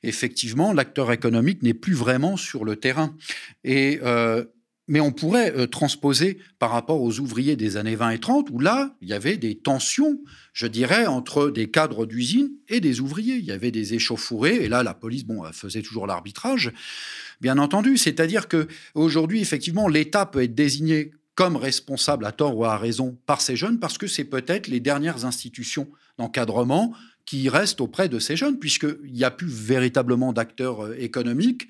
[0.02, 3.16] Effectivement, l'acteur économique n'est plus vraiment sur le terrain.
[3.66, 4.44] Euh,
[4.86, 8.58] mais on pourrait euh, transposer par rapport aux ouvriers des années 20 et 30, où
[8.58, 10.20] là, il y avait des tensions,
[10.52, 13.36] je dirais, entre des cadres d'usine et des ouvriers.
[13.36, 16.72] Il y avait des échauffourées, et là, la police, bon, faisait toujours l'arbitrage,
[17.40, 17.96] bien entendu.
[17.96, 23.18] C'est-à-dire que aujourd'hui, effectivement, l'État peut être désigné comme responsable à tort ou à raison
[23.26, 26.94] par ces jeunes, parce que c'est peut-être les dernières institutions d'encadrement
[27.26, 31.68] qui restent auprès de ces jeunes, puisqu'il n'y a plus véritablement d'acteurs euh, économiques.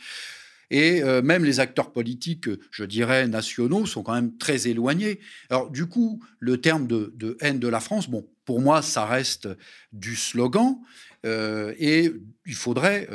[0.70, 5.20] Et euh, même les acteurs politiques, je dirais, nationaux, sont quand même très éloignés.
[5.50, 9.48] Alors, du coup, le terme de, haine de la France, bon, pour moi, ça reste
[9.92, 10.78] du slogan.
[11.24, 12.12] Euh, et
[12.46, 13.08] il faudrait,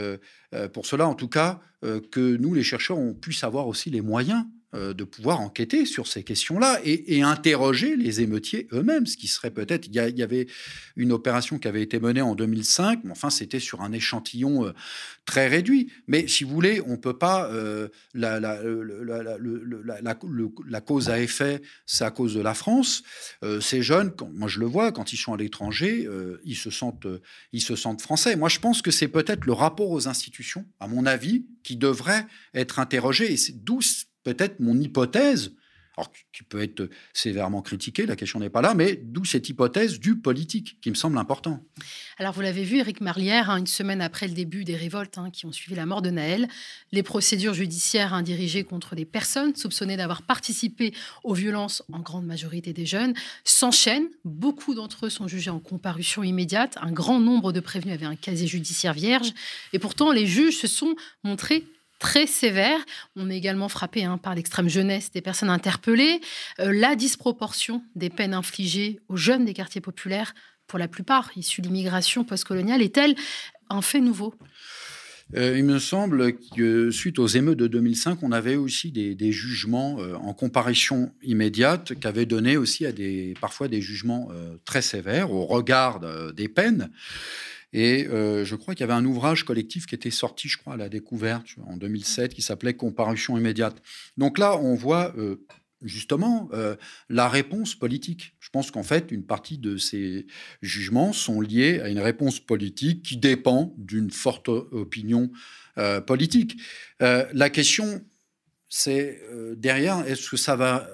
[0.73, 4.45] pour cela, en tout cas, que nous, les chercheurs, on puisse avoir aussi les moyens
[4.75, 9.49] euh, de pouvoir enquêter sur ces questions-là et, interroger les émeutiers eux-mêmes, ce qui serait
[9.49, 9.87] peut-être...
[9.87, 10.45] Il y, avait
[10.95, 14.73] une opération qui avait été menée en 2005, mais enfin c'était sur un échantillon euh,
[15.25, 15.91] très réduit.
[16.07, 17.49] Mais si vous voulez, on ne peut pas...
[18.13, 18.59] la,
[20.85, 23.01] cause à effet, c'est à cause de la France.
[23.43, 26.07] Euh, ces jeunes, moi je le vois, quand ils sont à l'étranger,
[26.43, 27.07] ils, se sentent,
[27.53, 28.35] ils se sentent français.
[28.35, 32.27] Moi je pense que c'est peut-être le rapport aux institutions, à mon avis, qui devrait
[32.53, 33.31] être interrogé.
[33.31, 33.81] Et c'est d'où
[34.23, 35.53] peut-être mon hypothèse.
[35.97, 39.99] alors qui peut être sévèrement critiqué, la question n'est pas là, mais d'où cette hypothèse
[39.99, 41.61] du politique qui me semble important.
[42.17, 45.29] Alors vous l'avez vu, Éric Marlière, hein, une semaine après le début des révoltes hein,
[45.29, 46.47] qui ont suivi la mort de Naël,
[46.93, 50.93] les procédures judiciaires dirigées contre des personnes soupçonnées d'avoir participé
[51.25, 54.07] aux violences, en grande majorité des jeunes, s'enchaînent.
[54.23, 56.77] Beaucoup d'entre eux sont jugés en comparution immédiate.
[56.81, 59.33] Un grand nombre de prévenus avaient un casier judiciaire vierge.
[59.73, 61.65] Et pourtant, les juges se sont montrés
[61.99, 62.79] très sévère.
[63.15, 66.21] On est également frappé hein, par l'extrême jeunesse des personnes interpellées,
[66.59, 70.33] euh, la disproportion des peines infligées aux jeunes des quartiers populaires,
[70.65, 73.15] pour la plupart issus de l'immigration postcoloniale, est-elle
[73.69, 74.35] un fait nouveau?
[75.35, 79.99] Euh, il me semble que suite aux émeutes de 2005, on avait aussi des, jugements
[79.99, 84.29] euh, en comparution immédiate qui avaient donné aussi à des, parfois des jugements
[84.63, 86.01] très sévères au regard
[86.33, 86.89] des peines.
[87.73, 90.73] Et euh, je crois qu'il y avait un ouvrage collectif qui était sorti, je crois,
[90.73, 93.81] à la découverte en 2007, qui s'appelait Comparution immédiate.
[94.17, 95.45] Donc là, on voit euh,
[95.83, 96.75] justement euh,
[97.09, 98.35] la réponse politique.
[98.39, 100.25] Je pense qu'en fait, une partie de ces
[100.61, 105.31] jugements sont liés à une réponse politique qui dépend d'une forte opinion
[106.07, 106.59] politique.
[106.99, 108.03] la question,
[108.67, 109.21] c'est
[109.55, 110.85] derrière, est-ce que ça va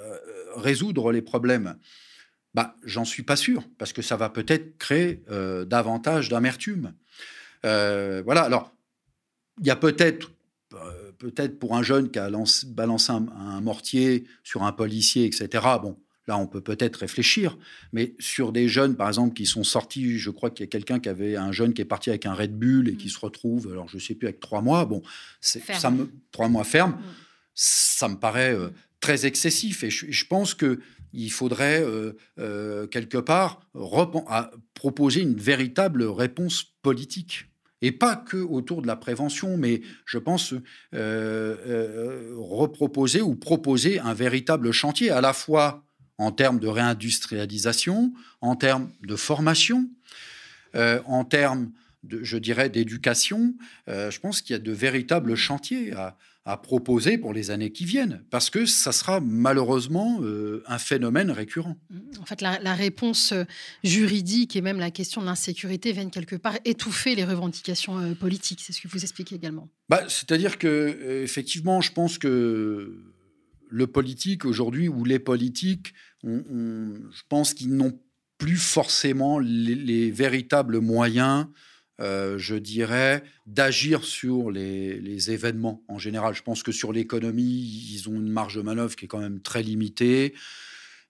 [0.56, 1.76] résoudre les problèmes?
[2.56, 6.94] Bah, J'en suis pas sûr, parce que ça va peut-être créer euh, davantage d'amertume.
[7.66, 8.74] Euh, voilà, alors,
[9.60, 10.32] il y a peut-être,
[10.74, 12.30] euh, peut-être pour un jeune qui a
[12.68, 17.58] balancé un, mortier sur un policier, etc., bon, là, on peut peut-être réfléchir,
[17.92, 21.02] mais sur des jeunes, par exemple, qui sont sortis, je crois qu'il y a quelqu'un
[21.02, 23.12] qui avait un jeune qui est parti avec un Red Bull et qui mmh.
[23.12, 25.04] se retrouve, alors je sais plus, avec trois mois, bon,
[25.42, 27.04] ça me, trois mois ferme, mmh.
[27.54, 28.56] ça me paraît
[29.02, 30.80] très excessif, et je pense que
[31.16, 33.62] il faudrait euh, euh, quelque part
[34.74, 37.50] proposer une véritable réponse politique.
[37.82, 40.54] Et pas que autour de la prévention, mais je pense
[40.94, 45.84] euh, reproposer ou proposer un véritable chantier, à la fois
[46.18, 49.90] en termes de réindustrialisation, en termes de formation,
[50.74, 51.72] en termes,
[52.10, 53.54] je dirais, d'éducation.
[53.88, 56.18] je pense qu'il y a de véritables chantiers à,
[56.48, 61.32] à proposer pour les années qui viennent, parce que ça sera malheureusement euh, un phénomène
[61.32, 61.76] récurrent.
[61.90, 62.00] Mmh.
[62.22, 63.46] En fait, la, réponse euh,
[63.84, 68.62] juridique et même la question de l'insécurité viennent quelque part étouffer les revendications euh, politiques.
[68.62, 69.70] C'est ce que vous expliquez également.
[69.90, 72.96] Bah, C'est-à-dire que, effectivement, je pense que
[73.68, 78.00] le politique aujourd'hui, ou les politiques, je pense qu'ils n'ont
[78.38, 81.48] plus forcément les véritables moyens
[82.02, 86.36] euh, je dirais, d'agir sur les, événements en général.
[86.36, 89.40] Je pense que sur l'économie, ils ont une marge de manœuvre qui est quand même
[89.40, 90.34] très limitée.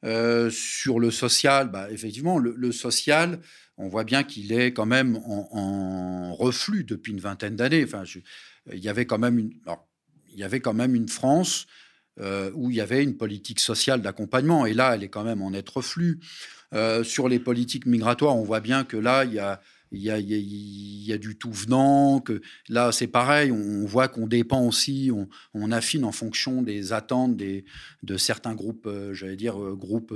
[0.04, 3.39] Euh, sur le social, bah, effectivement, le, social,
[3.78, 7.84] on voit bien qu'il est quand même en, reflux depuis une vingtaine d'années.
[7.84, 8.04] Enfin,
[8.71, 11.65] il y avait quand même une, France
[12.19, 15.41] euh, où il y avait une politique sociale d'accompagnement, et là, elle est quand même
[15.41, 16.19] en net reflux.
[17.04, 19.60] sur les politiques migratoires, on voit bien que là, il y a
[19.91, 22.24] il y a, du tout venant.
[22.69, 23.52] Là, c'est pareil.
[23.52, 25.12] On, voit qu'on dépend aussi,
[25.54, 30.13] on, affine en fonction des attentes de certains groupes, euh, j'allais dire euh, groupes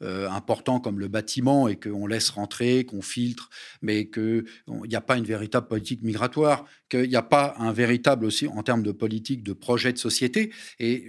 [0.00, 3.50] euh, importants comme le bâtiment et qu'on laisse rentrer, qu'on filtre,
[3.82, 8.24] mais qu'il n'y a pas une véritable politique migratoire, qu'il n'y a pas un véritable
[8.24, 10.52] aussi en termes de politique, de projet de société.
[10.78, 11.08] Et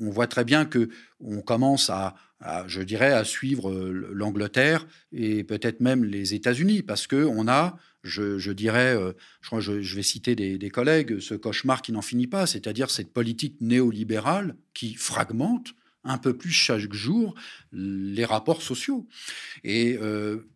[0.00, 2.14] on, voit très bien que on commence à,
[2.66, 7.76] je dirais, à suivre euh, l'Angleterre et peut-être même les États-Unis, parce que on a
[8.04, 12.28] je, dirais, euh, je, crois, je, vais citer des, collègues, ce cauchemar qui n'en finit
[12.28, 15.74] pas, c'est-à-dire cette politique néolibérale qui fragmente
[16.04, 17.34] un peu plus chaque jour
[17.72, 19.06] les rapports sociaux.
[19.62, 20.48] Et euh,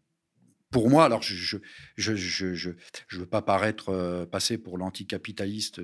[0.70, 1.58] pour moi, alors je
[1.96, 2.70] je,
[3.12, 5.80] veux pas paraître passer pour l'anticapitaliste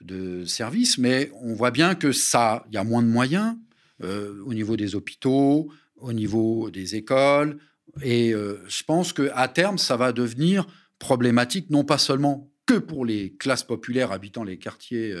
[0.00, 3.56] de service, mais on voit bien que ça, il y a moins de moyens
[4.04, 7.58] euh, au niveau des hôpitaux, au niveau des écoles,
[8.02, 10.66] et je pense que à terme, ça va devenir
[10.98, 15.14] problématique, non pas seulement que pour les classes populaires habitant les quartiers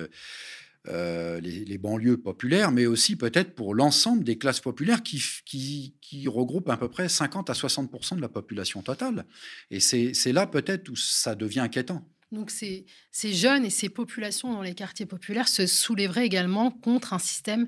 [0.86, 6.68] euh, les, banlieues populaires, mais aussi peut-être pour l'ensemble des classes populaires qui, qui, regroupent
[6.68, 9.24] à peu près 50 à 60% de la population totale.
[9.70, 12.06] Et c'est là peut-être où ça devient inquiétant.
[12.32, 17.14] Donc ces, ces, jeunes et ces populations dans les quartiers populaires se soulèveraient également contre
[17.14, 17.66] un système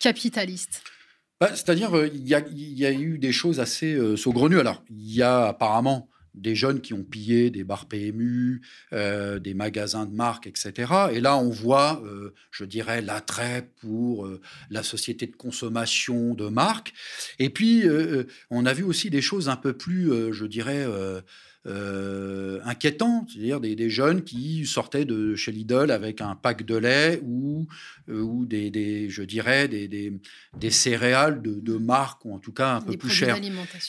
[0.00, 0.82] capitaliste.
[1.40, 2.34] Bah, c'est-à-dire, euh, il y,
[2.84, 4.60] a eu des choses assez euh, saugrenues.
[4.60, 8.60] Alors, il y a apparemment des jeunes qui ont pillé des bars PMU,
[8.92, 10.92] euh, des magasins de marque, etc.
[11.12, 12.02] Et là, on voit,
[12.52, 14.28] je dirais, l'attrait pour
[14.70, 16.92] la société de consommation de marque.
[17.40, 17.82] Et puis,
[18.48, 20.86] on a vu aussi des choses un peu plus, je dirais,
[21.66, 27.20] euh, inquiétants, c'est-à-dire des, jeunes qui sortaient de chez Lidl avec un pack de lait
[27.22, 27.66] ou,
[28.08, 32.76] euh, ou des, je dirais, des, des, céréales de, de, marque, ou en tout cas
[32.76, 33.38] un peu plus chères.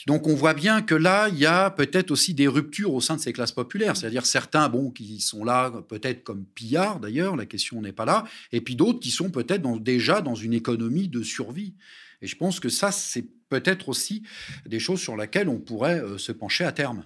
[0.05, 3.15] Donc on voit bien que là, il y a peut-être aussi des ruptures au sein
[3.15, 7.45] de ces classes populaires, c'est-à-dire certains bon, qui sont là peut-être comme pillards d'ailleurs, la
[7.45, 11.23] question n'est pas là, et puis d'autres qui sont peut-être déjà dans une économie de
[11.23, 11.73] survie.
[12.21, 14.23] Et je pense que ça, c'est peut-être aussi
[14.65, 17.03] des choses sur lesquelles on pourrait euh, se pencher à terme.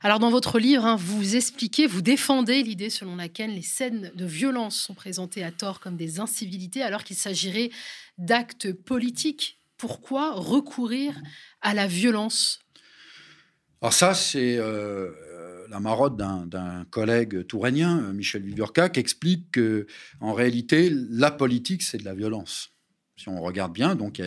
[0.00, 4.24] Alors dans votre livre, hein, vous expliquez, vous défendez l'idée selon laquelle les scènes de
[4.24, 7.70] violence sont présentées à tort comme des incivilités alors qu'il s'agirait
[8.16, 9.60] d'actes politiques.
[9.76, 11.20] Pourquoi recourir
[11.62, 12.60] à la violence?
[13.80, 15.10] Alors ça, c'est euh,
[15.68, 19.86] la marotte d'un collègue tourainien, Michel Viviorca, qui explique que
[20.20, 22.70] en réalité, la politique, c'est de la violence.
[23.16, 24.22] Si on regarde bien, donc,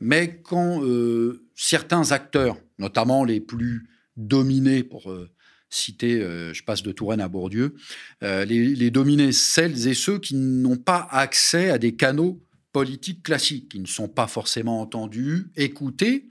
[0.00, 5.30] mais quand euh, certains acteurs, notamment les plus dominer, pour euh,
[5.70, 7.74] citer, euh, je passe de Touraine à Bourdieu,
[8.22, 13.70] euh, les, dominer celles et ceux qui n'ont pas accès à des canaux politiques classiques,
[13.70, 16.28] qui ne sont pas forcément entendus, écoutés,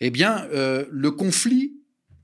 [0.00, 1.74] eh bien, le conflit,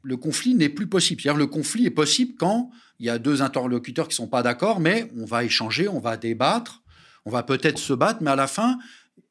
[0.02, 1.20] le conflit n'est plus possible.
[1.20, 4.42] C'est-à-dire, le conflit est possible quand il y a deux interlocuteurs qui ne sont pas
[4.42, 6.82] d'accord, mais on va échanger, on va débattre,
[7.24, 8.78] on va peut-être se battre, mais à la fin,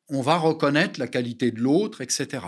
[0.09, 2.39] on va reconnaître la qualité de l'autre, etc.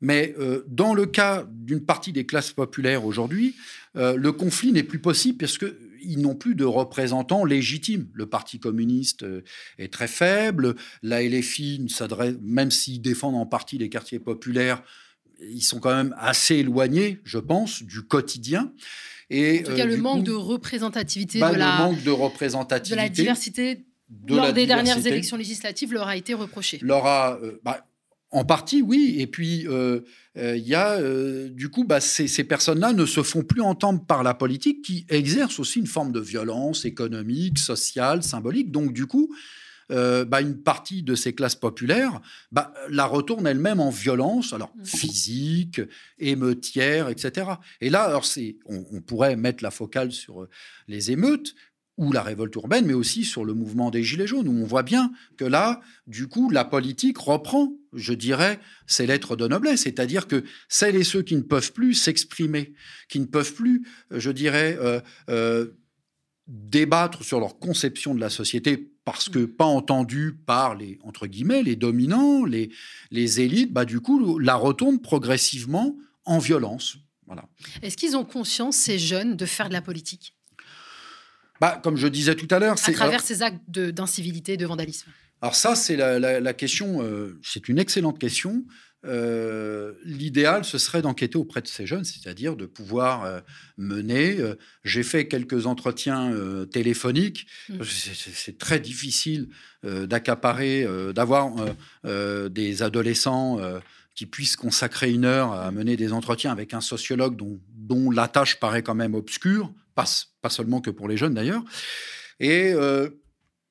[0.00, 3.56] Mais euh, dans le cas d'une partie des classes populaires aujourd'hui,
[3.96, 8.08] euh, le conflit n'est plus possible parce qu'ils n'ont plus de représentants légitimes.
[8.12, 9.42] Le Parti communiste euh,
[9.78, 14.82] est très faible, la LFI s'adresse, même s'ils défendent en partie les quartiers populaires,
[15.40, 18.72] ils sont quand même assez éloignés, je pense, du quotidien.
[19.30, 23.00] Et, en tout cas, le manque de représentativité, bah, de, la, manque de représentativité, de
[23.00, 23.84] la diversité
[24.26, 26.78] lors des dernières élections législatives leur a été reproché.
[26.82, 27.87] Leur a, bah,
[28.30, 29.16] en partie, oui.
[29.18, 30.00] Et puis, euh,
[30.36, 34.04] euh, il y a, euh, du coup, bah, ces, personnes-là ne se font plus entendre
[34.04, 38.70] par la politique qui exerce aussi une forme de violence économique, sociale, symbolique.
[38.70, 39.34] Donc, du coup,
[39.90, 42.20] bah, une partie de ces classes populaires
[42.52, 44.84] bah, la retourne elle-même en violence, alors mmh.
[44.84, 45.80] physique,
[46.18, 47.52] émeutière, etc.
[47.80, 48.26] Et là, alors
[48.66, 50.46] on, on, pourrait mettre la focale sur
[50.88, 51.54] les émeutes,
[51.98, 54.84] ou la révolte urbaine, mais aussi sur le mouvement des Gilets jaunes, où on voit
[54.84, 60.26] bien que là, du coup, la politique reprend, je dirais, ses lettres de noblesse, c'est-à-dire
[60.26, 62.74] que celles et ceux qui ne peuvent plus s'exprimer,
[63.08, 65.66] qui ne peuvent plus, je dirais, euh, euh,
[66.46, 71.62] débattre sur leur conception de la société parce que pas entendus par les, entre guillemets,
[71.62, 72.70] les dominants, les,
[73.10, 76.98] les élites, bah, du coup, la retournent progressivement en violence.
[77.26, 77.48] Voilà.
[77.82, 80.34] Est-ce qu'ils ont conscience, ces jeunes, de faire de la politique?
[81.60, 82.76] Bah, Comme je disais tout à l'heure.
[82.82, 85.10] À travers ces actes d'incivilité, de, vandalisme.
[85.40, 88.64] Alors ça, c'est la, question, euh, c'est une excellente question.
[89.06, 93.40] Euh, l'idéal, ce serait d'enquêter auprès de ces jeunes, c'est-à-dire de pouvoir euh,
[93.76, 94.38] mener.
[94.82, 96.34] J'ai fait quelques entretiens
[96.72, 97.46] téléphoniques.
[97.68, 97.84] Mmh.
[97.84, 99.48] C'est très difficile
[99.84, 101.54] d'accaparer, d'avoir
[102.04, 103.60] des adolescents
[104.16, 108.26] qui puissent consacrer une heure à mener des entretiens avec un sociologue dont, dont la
[108.26, 110.06] tâche paraît quand même obscure, pas,
[110.50, 111.62] seulement que pour les jeunes d'ailleurs.
[112.40, 112.74] Et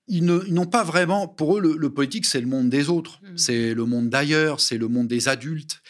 [0.07, 3.37] ils n'ont pas vraiment, pour eux, le, politique, c'est le monde des autres, mmh.
[3.37, 5.81] c'est le monde d'ailleurs, c'est le monde des adultes.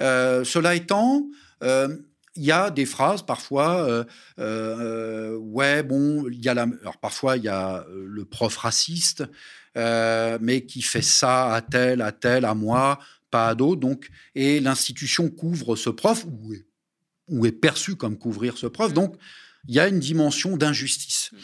[0.00, 1.28] Euh, cela étant,
[1.62, 1.96] euh,
[2.34, 4.04] il y a des phrases parfois,
[4.38, 9.24] ouais, bon, il y a la, alors parfois il y a le prof raciste,
[9.76, 12.98] mais qui fait ça à tel, à tel, à moi,
[13.30, 13.80] pas à d'autres.
[13.80, 16.64] Donc, et l'institution couvre ce prof ou est,
[17.28, 18.90] ou est perçue comme couvrir ce prof.
[18.90, 18.94] Mmh.
[18.94, 19.16] Donc,
[19.68, 21.30] il y a une dimension d'injustice.
[21.32, 21.36] Euh,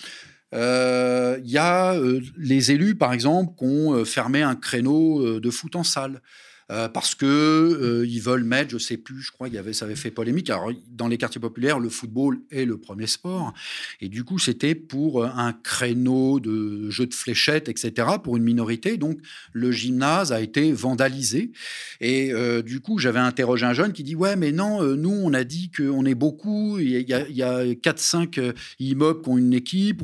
[0.52, 5.50] il y a euh, les élus, par exemple, qui ont euh, fermé un créneau de
[5.50, 6.22] foot en salle.
[6.70, 9.72] Euh, parce que euh, ils veulent mettre, je sais plus, je crois, il y avait,
[9.72, 10.50] ça avait fait polémique.
[10.50, 13.54] Alors, dans les quartiers populaires, le football est le premier sport,
[14.02, 18.42] et du coup, c'était pour euh, un créneau de jeux de fléchettes, etc., pour une
[18.42, 18.98] minorité.
[18.98, 19.18] Donc,
[19.54, 21.52] le gymnase a été vandalisé,
[22.00, 25.44] et du coup, j'avais interrogé un jeune qui dit ouais, mais non, nous, on a
[25.44, 30.02] dit qu'on est beaucoup, il y a, a 4-5 immeubles qui ont une équipe.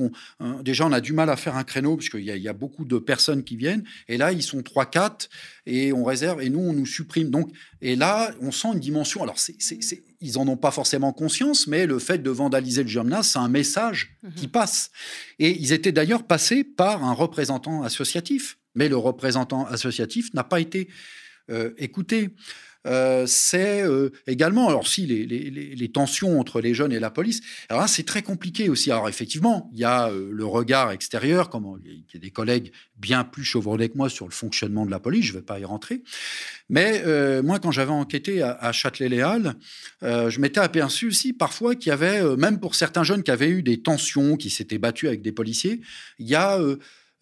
[0.62, 2.85] Déjà, on a du mal à faire un créneau parce qu'il y, y, a beaucoup
[2.85, 5.29] de personnes qui viennent, et là, ils sont 3-4
[5.66, 6.42] et on réserve.
[6.42, 7.31] Et nous, on nous supprime.
[7.31, 7.50] Donc,
[7.81, 9.22] et là, on sent une dimension.
[9.22, 9.37] Alors,
[10.20, 13.48] ils en ont pas forcément conscience, mais le fait de vandaliser le gymnase, c'est un
[13.48, 14.35] message mhm.
[14.35, 14.90] qui passe.
[15.38, 20.61] Et ils étaient d'ailleurs passés par un représentant associatif, mais le représentant associatif n'a pas
[20.61, 20.88] été
[21.76, 22.30] écouter.
[22.87, 27.82] Euh, c'est euh, également, alors si les, tensions entre les jeunes et la police, alors
[27.82, 28.91] là c'est très compliqué aussi.
[28.91, 32.72] Alors effectivement, il y a euh, le regard extérieur, comme il y a des collègues
[32.97, 35.59] bien plus chevronnés que moi sur le fonctionnement de la police, je ne vais pas
[35.59, 36.03] y rentrer.
[36.68, 37.03] Mais
[37.43, 39.55] moi, quand j'avais enquêté à, à Châtelet-Léal,
[40.01, 43.62] je m'étais aperçu aussi parfois qu'il y avait, même pour certains jeunes qui avaient eu
[43.62, 45.80] des tensions, qui s'étaient battus avec des policiers,
[46.18, 46.59] il y a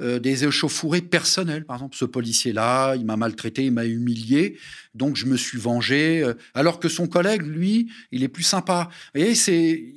[0.01, 1.65] euh, des échauffourées personnelles.
[1.65, 4.57] Par exemple, ce policier-là, il m'a maltraité, il m'a humilié,
[4.95, 6.23] donc je me suis vengé.
[6.23, 8.89] Euh, alors que son collègue, lui, il est plus sympa.
[9.15, 9.95] Vous voyez, c'est,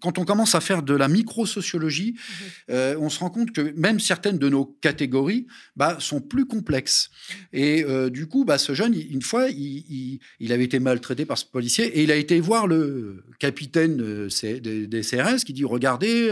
[0.00, 3.72] quand on commence à faire de la micro-sociologie, mmh euh, on se rend compte que
[3.76, 5.46] même certaines de nos catégories
[5.76, 7.10] bah, sont plus complexes.
[7.52, 10.20] Et du coup, bah, ce jeune, une fois, il,
[10.50, 15.44] avait été maltraité par ce policier et il a été voir le capitaine des, CRS
[15.44, 16.30] qui dit Regardez,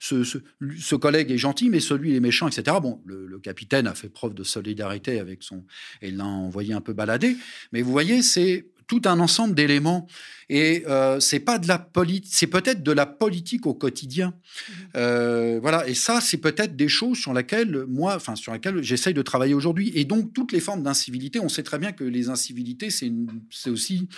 [0.00, 2.76] ce, ce, collègue est gentil, mais celui est méchant, etc.
[2.82, 5.64] Bon, le, capitaine a fait preuve de solidarité avec son.
[6.02, 7.36] et l'a envoyé un peu balader.
[7.72, 10.06] Mais vous voyez, c'est tout un ensemble d'éléments.
[10.48, 14.28] Et euh, c'est pas de la politique, c'est peut-être de la politique au quotidien.
[14.28, 14.72] Mmh.
[14.96, 15.88] Euh, voilà.
[15.88, 19.54] Et ça, c'est peut-être des choses sur lesquelles moi, enfin sur lesquelles j'essaye de travailler
[19.54, 19.90] aujourd'hui.
[19.94, 24.08] Et donc toutes les formes d'incivilité, on sait très bien que les incivilités, c'est aussi,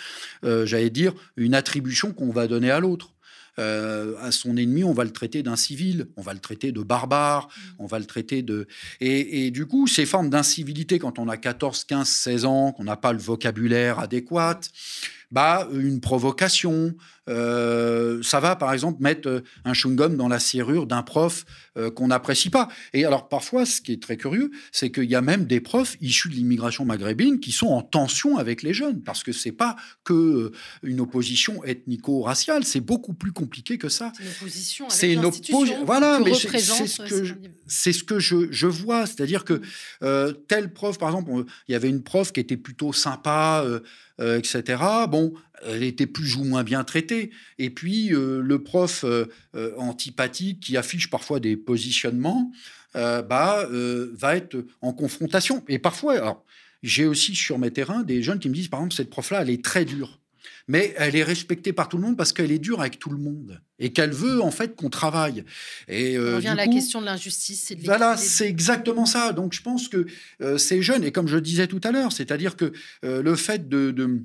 [0.45, 3.15] euh, j'allais dire, une attribution qu'on va donner à l'autre.
[3.59, 6.81] Euh, à son ennemi, on va le traiter d'un civil, on va le traiter de
[6.81, 7.61] barbare, mm.
[7.81, 8.67] on va le traiter de...
[9.01, 12.97] Et, du coup, ces formes d'incivilité, quand on a 14, 15, 16 ans, qu'on n'a
[12.97, 14.61] pas le vocabulaire adéquat,
[15.31, 16.95] bah, une provocation,
[17.29, 21.45] euh, ça va, par exemple, mettre euh, un chewing-gum dans la serrure d'un prof
[21.77, 22.69] euh, qu'on n'apprécie pas.
[22.93, 25.97] Et alors, parfois, ce qui est très curieux, c'est qu'il y a même des profs
[26.01, 29.77] issus de l'immigration maghrébine qui sont en tension avec les jeunes, parce que c'est pas
[30.05, 30.53] que
[30.83, 34.13] une opposition ethnico-raciale, c'est beaucoup plus compliqué que ça.
[34.17, 35.85] C'est une opposition C'est une opposition.
[35.85, 36.49] Voilà, mais c'est
[36.87, 37.35] ce que je,
[37.67, 39.61] ce que je, je vois, c'est-à-dire que
[40.49, 43.65] tel prof, par exemple, il y avait une prof qui était plutôt sympa.
[44.19, 44.83] etc.
[45.09, 45.33] Bon,
[45.65, 47.31] elle était plus ou moins bien traitée.
[47.59, 52.53] Et puis, euh, le prof euh, euh, antipathique qui affiche parfois des positionnements,
[52.95, 55.63] bah, va être en confrontation.
[55.69, 56.45] Et parfois,
[56.83, 59.51] j'ai aussi sur mes terrains des jeunes qui me disent, par exemple, cette prof-là, elle
[59.51, 60.19] est très dure.
[60.67, 63.19] Mais elle est respectée par tout le monde parce qu'elle est dure avec tout le
[63.19, 65.45] monde et qu'elle veut en fait qu'on travaille.
[65.87, 67.73] Et on revient à la question de l'injustice.
[67.85, 69.33] Voilà, c'est exactement ça.
[69.33, 70.07] Donc je pense que
[70.59, 74.25] ces jeunes, et comme je disais tout à l'heure, c'est-à-dire que le fait de de,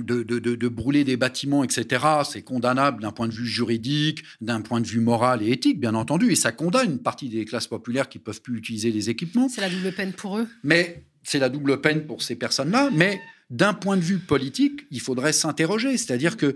[0.00, 5.00] brûler des bâtiments, etc., c'est condamnable d'un point de vue juridique, d'un point de vue
[5.00, 8.42] moral et éthique, bien entendu, et ça condamne une partie des classes populaires qui peuvent
[8.42, 9.48] plus utiliser les équipements.
[9.48, 10.48] C'est la double peine pour eux.
[10.62, 13.20] Mais c'est la double peine pour ces personnes-là, mais
[13.54, 15.96] d'un point de vue politique, il faudrait s'interroger.
[15.96, 16.54] C'est-à-dire que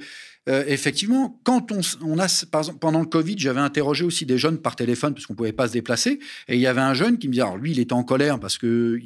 [0.48, 2.44] euh, effectivement, quand on, a,
[2.80, 5.74] pendant le Covid, j'avais interrogé aussi des jeunes par téléphone parce qu'on pouvait pas se
[5.74, 8.02] déplacer, et il y avait un jeune qui me disait, alors lui, il était en
[8.02, 8.98] colère parce que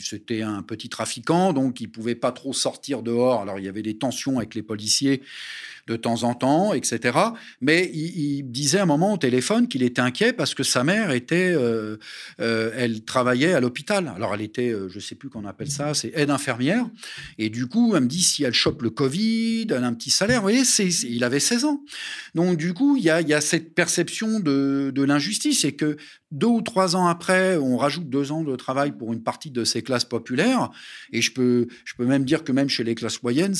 [0.00, 3.42] c'était un petit trafiquant, donc il pouvait pas trop sortir dehors.
[3.42, 5.22] Alors il y avait des tensions avec les policiers
[5.86, 7.18] de temps en temps, etc.
[7.60, 11.10] Mais il, disait à un moment au téléphone qu'il était inquiet parce que sa mère
[11.10, 11.98] était, euh,
[12.40, 14.12] euh, elle travaillait à l'hôpital.
[14.16, 16.86] Alors elle était, je sais plus qu'on appelle ça, c'est aide infirmière.
[17.38, 20.10] Et du coup, elle me dit si elle chope le Covid, elle a un petit
[20.10, 20.40] salaire.
[20.40, 20.62] Vous voyez,
[21.04, 21.82] il avait 16 ans.
[22.34, 25.96] Donc du coup, il y a, cette perception de, de l'injustice et que
[26.30, 29.64] deux ou trois ans après, on rajoute deux ans de travail pour une partie de
[29.64, 30.70] ces classes populaires.
[31.12, 33.54] Et je peux, je peux même dire que même chez les classes moyennes,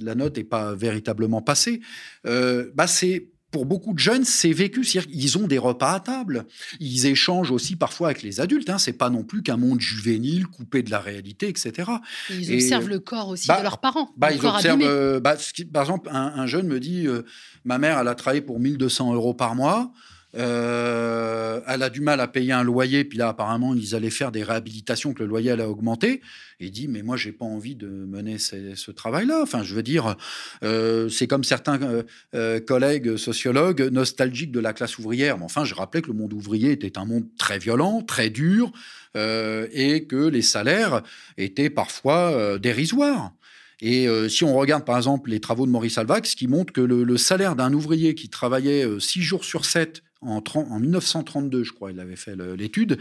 [0.00, 1.80] la note n'est pas véritablement passée.
[2.26, 4.84] Euh, bah c'est pour beaucoup de jeunes, c'est vécu.
[4.84, 6.46] C'est-à-dire qu'ils ont des repas à table.
[6.80, 8.68] Ils échangent aussi parfois avec les adultes.
[8.68, 8.78] Hein.
[8.78, 11.90] C'est pas non plus qu'un monde juvénile coupé de la réalité, etc.
[12.30, 14.10] ils observent le corps aussi de bah, leurs parents.
[14.16, 14.82] Bah, ils observent.
[14.82, 15.36] Euh, bah,
[15.72, 17.22] par exemple, un, un, jeune me dit euh,
[17.64, 19.92] Ma mère, elle a travaillé pour 1200 euros par mois.
[20.36, 24.30] Euh, elle a du mal à payer un loyer, puis là apparemment ils allaient faire
[24.30, 26.20] des réhabilitations que le loyer allait augmenter.
[26.60, 29.40] Et dit mais moi j'ai pas envie de mener ce, travail-là.
[29.42, 30.16] Enfin je veux dire,
[30.62, 32.04] euh, c'est comme certains
[32.34, 35.38] euh, collègues sociologues nostalgiques de la classe ouvrière.
[35.38, 38.72] Mais enfin je rappelais que le monde ouvrier était un monde très violent, très dur,
[39.14, 41.02] et que les salaires
[41.38, 43.32] étaient parfois dérisoires.
[43.80, 47.16] Et si on regarde par exemple les travaux de Maurice Alvax, qui montrent que le,
[47.16, 52.16] salaire d'un ouvrier qui travaillait six jours sur sept en, 1932, je crois, il avait
[52.16, 52.98] fait l'étude,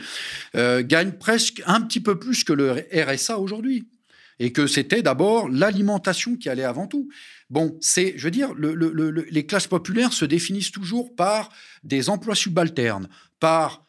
[0.56, 3.88] euh, gagne presque un petit peu plus que le RSA aujourd'hui.
[4.40, 7.10] Et que c'était d'abord l'alimentation qui allait avant tout.
[7.50, 11.50] Bon, c'est, je veux dire, les classes populaires se définissent toujours par
[11.84, 13.10] des emplois subalternes,
[13.40, 13.88] par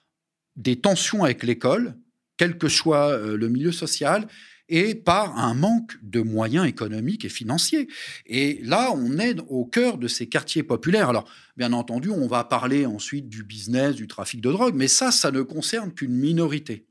[0.56, 1.98] des tensions avec l'école,
[2.38, 4.26] quel que soit euh, le milieu social,
[4.68, 7.88] et par un manque de moyens économiques et financiers.
[8.26, 11.08] Et là, on est au cœur de ces quartiers populaires.
[11.08, 15.10] Alors, bien entendu, on va parler ensuite du business, du trafic de drogue, mais ça,
[15.10, 16.84] ça ne concerne qu'une minorité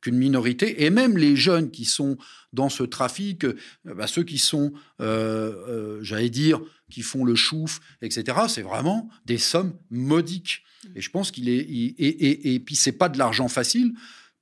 [0.00, 0.84] qu'une minorité.
[0.84, 2.16] Et même les jeunes qui sont
[2.52, 7.34] dans ce trafic, euh, bah, ceux qui sont, euh, euh, j'allais dire, qui font le
[7.34, 10.62] chouf, etc., c'est vraiment des sommes modiques.
[10.94, 11.58] Et je pense qu'il est.
[11.58, 13.94] Et, et, et, puis, c'est pas de l'argent facile.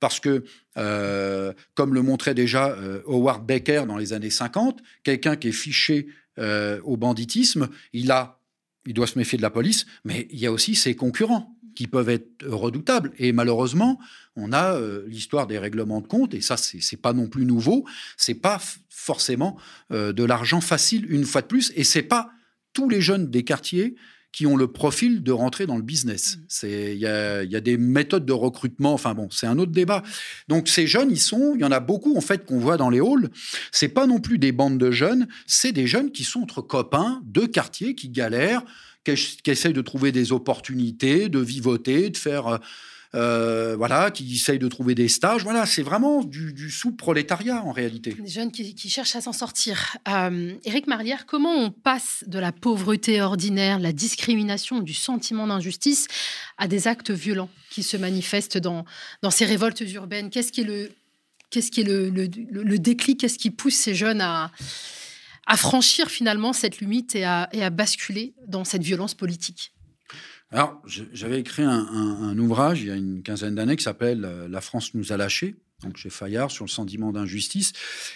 [0.05, 0.43] Parce que,
[1.73, 2.77] comme le montrait déjà
[3.07, 8.39] Howard Baker dans les années 50, quelqu'un qui est fiché au banditisme, il, a,
[8.85, 11.87] il doit se méfier de la police, mais il y a aussi ses concurrents qui
[11.87, 13.13] peuvent être redoutables.
[13.17, 13.99] Et malheureusement,
[14.35, 17.83] on a euh, l'histoire des règlements de compte, et ça, c'est pas non plus nouveau.
[18.15, 19.57] C'est pas forcément
[19.91, 22.29] euh, de l'argent facile, une fois de plus, et c'est pas
[22.73, 23.95] tous les jeunes des quartiers
[24.35, 26.39] qui ont le profil de rentrer dans le business.
[26.61, 26.67] Mmh.
[26.67, 30.03] Il y a, y a, des méthodes de recrutement, enfin bon, c'est un autre débat.
[30.49, 32.89] Donc ces jeunes, ils sont, il y en a beaucoup en fait qu'on voit dans
[32.89, 33.29] les halls.
[33.71, 37.21] C'est pas non plus des bandes de jeunes, c'est des jeunes qui sont entre copains
[37.23, 38.65] de quartier qui galèrent,
[39.05, 42.47] qui, essayent de trouver des opportunités, de vivoter, de faire.
[42.47, 42.57] Euh,
[43.15, 45.43] euh, voilà, qui essayent de trouver des stages.
[45.43, 48.13] Voilà, c'est vraiment du, sous-prolétariat en réalité.
[48.13, 49.97] Des jeunes qui, cherchent à s'en sortir.
[50.07, 56.07] Euh, Éric Marlière, comment on passe de la pauvreté ordinaire, la discrimination, du sentiment d'injustice
[56.57, 58.85] à des actes violents qui se manifestent dans,
[59.21, 60.29] dans ces révoltes urbaines?
[60.29, 60.91] Qu'est-ce qui est le,
[61.49, 63.19] qu'est-ce qui est le, le déclic?
[63.21, 64.51] Qu'est-ce qui pousse ces jeunes à,
[65.45, 69.71] à franchir finalement cette limite et à, basculer dans cette violence politique?
[70.51, 74.61] Alors, j'avais écrit un, ouvrage il y a une quinzaine d'années qui s'appelle euh, La
[74.61, 77.73] France nous a lâchés donc chez Fayard, sur le sentiment d'injustice.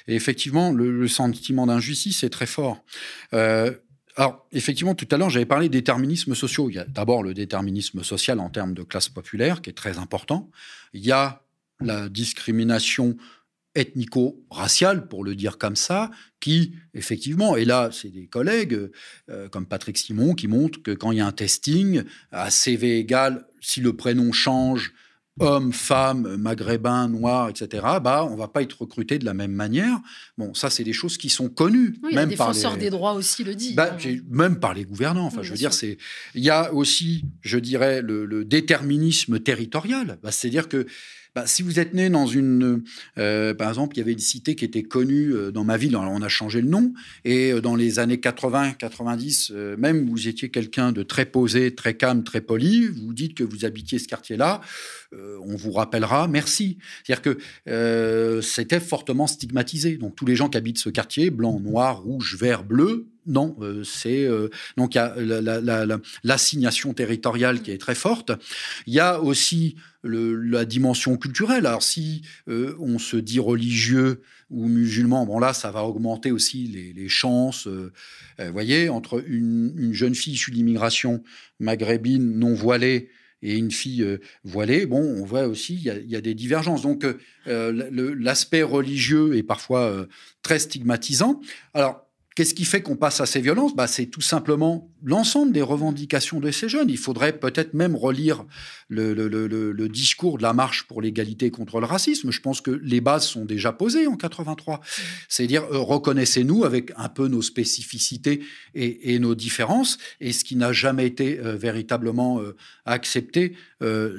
[0.07, 2.83] Et effectivement, le, sentiment d'injustice est très fort.
[3.33, 3.73] Euh,
[4.15, 6.69] alors, effectivement, tout à l'heure, j'avais parlé des déterminismes sociaux.
[6.69, 9.97] Il y a d'abord le déterminisme social en termes de classe populaire, qui est très
[9.97, 10.49] important.
[10.93, 11.43] Il y a
[11.79, 13.15] la discrimination
[13.79, 18.89] ethnico-racial, pour le dire comme ça, qui, effectivement, et là, c'est des collègues
[19.29, 22.99] euh, comme Patrick Simon qui montrent que quand il y a un testing, à CV
[22.99, 24.93] égal, si le prénom change,
[25.39, 29.99] homme, femme, maghrébin, noir, etc., bah, on va pas être recruté de la même manière.
[30.37, 31.97] Bon, ça, c'est des choses qui sont connues.
[32.03, 33.73] Oui, même le défenseur des droits aussi le dit.
[33.73, 34.15] Bah, hein.
[34.29, 35.25] Même par les gouvernants.
[35.25, 35.97] Enfin, je veux dire, c'est.
[36.35, 40.19] Il y a aussi, je dirais, le, déterminisme territorial.
[40.21, 40.85] Bah, C'est-à-dire que
[41.35, 42.83] bah, si vous êtes né dans une,
[43.17, 45.95] euh, par exemple, il y avait une cité qui était connue euh, dans ma ville,
[45.95, 50.49] on a changé le nom, et euh, dans les années 80, 90, même vous étiez
[50.49, 54.61] quelqu'un de très posé, très calme, très poli, vous dites que vous habitiez ce quartier-là,
[55.11, 56.77] on vous rappellera merci.
[57.03, 57.21] C'est-à-dire
[57.65, 59.97] que c'était fortement stigmatisé.
[59.97, 64.27] Donc tous les gens qui habitent ce quartier, blanc, noir, rouge, vert, bleu, non, c'est
[64.77, 65.15] donc il y a
[66.23, 68.31] l'assignation territoriale qui est très forte.
[68.87, 71.65] Il y a aussi la dimension culturelle.
[71.65, 76.93] Alors si euh, on se dit religieux ou musulman, bon là, ça va augmenter aussi
[76.95, 77.67] les, chances.
[77.67, 77.91] Euh,
[78.39, 81.23] euh, vous voyez, entre une, jeune fille issue d'immigration
[81.59, 83.09] maghrébine non voilée
[83.41, 84.05] et une fille
[84.43, 86.81] voilée, bon, on voit aussi, il y, a des divergences.
[86.81, 87.05] Donc,
[87.45, 90.05] l'aspect religieux est parfois
[90.41, 91.39] très stigmatisant.
[91.73, 93.75] Alors, Qu'est-ce qui fait qu'on passe à ces violences?
[93.75, 96.89] Bah, C'est tout simplement l'ensemble des revendications de ces jeunes.
[96.89, 98.45] Il faudrait peut-être même relire
[98.87, 102.31] le, discours de la marche pour l'égalité contre le racisme.
[102.31, 104.81] Je pense que les bases sont déjà posées en 83.
[105.27, 108.41] C'est-à-dire, euh, reconnaissez-nous avec un peu nos spécificités
[108.73, 112.55] et, nos différences, et ce qui n'a jamais été euh, véritablement euh,
[112.85, 113.55] accepté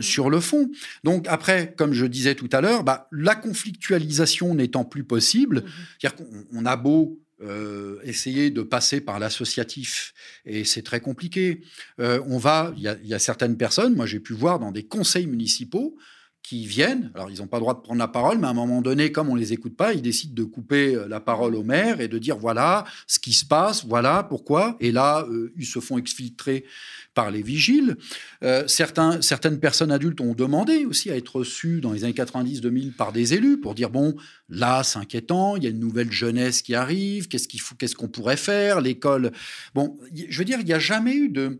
[0.00, 0.70] sur le fond.
[1.04, 5.64] Donc après, comme je disais tout à l'heure, bah, la conflictualisation n'étant plus possible, mmh
[5.98, 10.12] c'est-à-dire qu'on a beau euh, essayer de passer par l'associatif
[10.44, 11.62] et c'est très compliqué.
[11.98, 15.26] Euh, on va, il y, a certaines personnes, moi j'ai pu voir dans des conseils
[15.26, 15.96] municipaux
[16.42, 18.54] qui viennent, alors ils n'ont pas le droit de prendre la parole, mais à un
[18.54, 21.62] moment donné, comme on les écoute pas, ils décident de couper euh, la parole au
[21.62, 24.76] maire et de dire voilà ce qui se passe, voilà pourquoi.
[24.80, 25.26] Et là,
[25.56, 26.66] ils se font exfiltrer
[27.14, 27.96] par les vigiles.
[28.42, 33.12] Euh, certaines personnes adultes ont demandé aussi à être reçues dans les années 90-2000 par
[33.12, 34.14] des élus pour dire bon,
[34.48, 37.94] là, c'est inquiétant, il y a une nouvelle jeunesse qui arrive, qu'est-ce qu'il faut, qu'est-ce
[37.94, 39.32] qu'on pourrait faire, l'école.
[39.74, 41.58] Bon, je veux dire, il n'y a jamais eu de.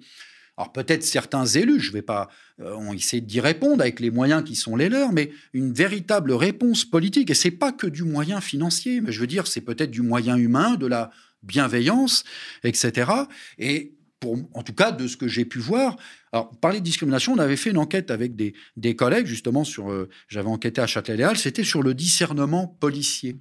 [0.56, 2.28] Alors peut-être certains élus, je vais pas,
[2.60, 6.32] euh, ont essayé d'y répondre avec les moyens qui sont les leurs, mais une véritable
[6.32, 7.30] réponse politique.
[7.30, 10.36] Et c'est pas que du moyen financier, mais je veux dire, c'est peut-être du moyen
[10.36, 11.10] humain, de la
[11.42, 12.24] bienveillance,
[12.62, 13.10] etc.
[13.58, 13.94] Et
[14.26, 15.96] en tout cas, de ce que j'ai pu voir.
[16.32, 19.90] Alors, parler de discrimination, on avait fait une enquête avec des, collègues, justement, sur.
[19.90, 23.36] Euh, j'avais enquêté à Châtelet-Léal, c'était sur le discernement policier.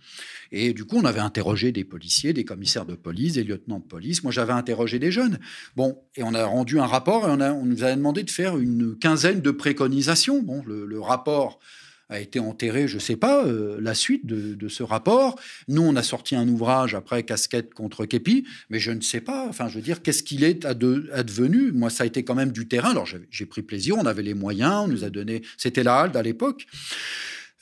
[0.52, 3.86] Et du coup, on avait interrogé des policiers, des commissaires de police, des lieutenants de
[3.86, 4.24] police.
[4.24, 5.40] Moi, j'avais interrogé des jeunes.
[5.76, 8.98] Bon, et on a rendu un rapport et on, nous a demandé de faire une
[8.98, 10.42] quinzaine de préconisations.
[10.42, 11.60] Bon, le rapport
[12.10, 15.40] a été enterré, je ne sais pas, euh, la suite de, ce rapport.
[15.68, 19.48] Nous, on a sorti un ouvrage après Casquette contre Képi, mais je ne sais pas,
[19.48, 22.68] enfin, je veux dire, qu'est-ce qu'il est advenu Moi, ça a été quand même du
[22.68, 22.92] terrain.
[22.92, 26.18] Alors, j'ai pris plaisir, on avait les moyens, on nous a donné, c'était la HALD
[26.18, 26.66] à l'époque.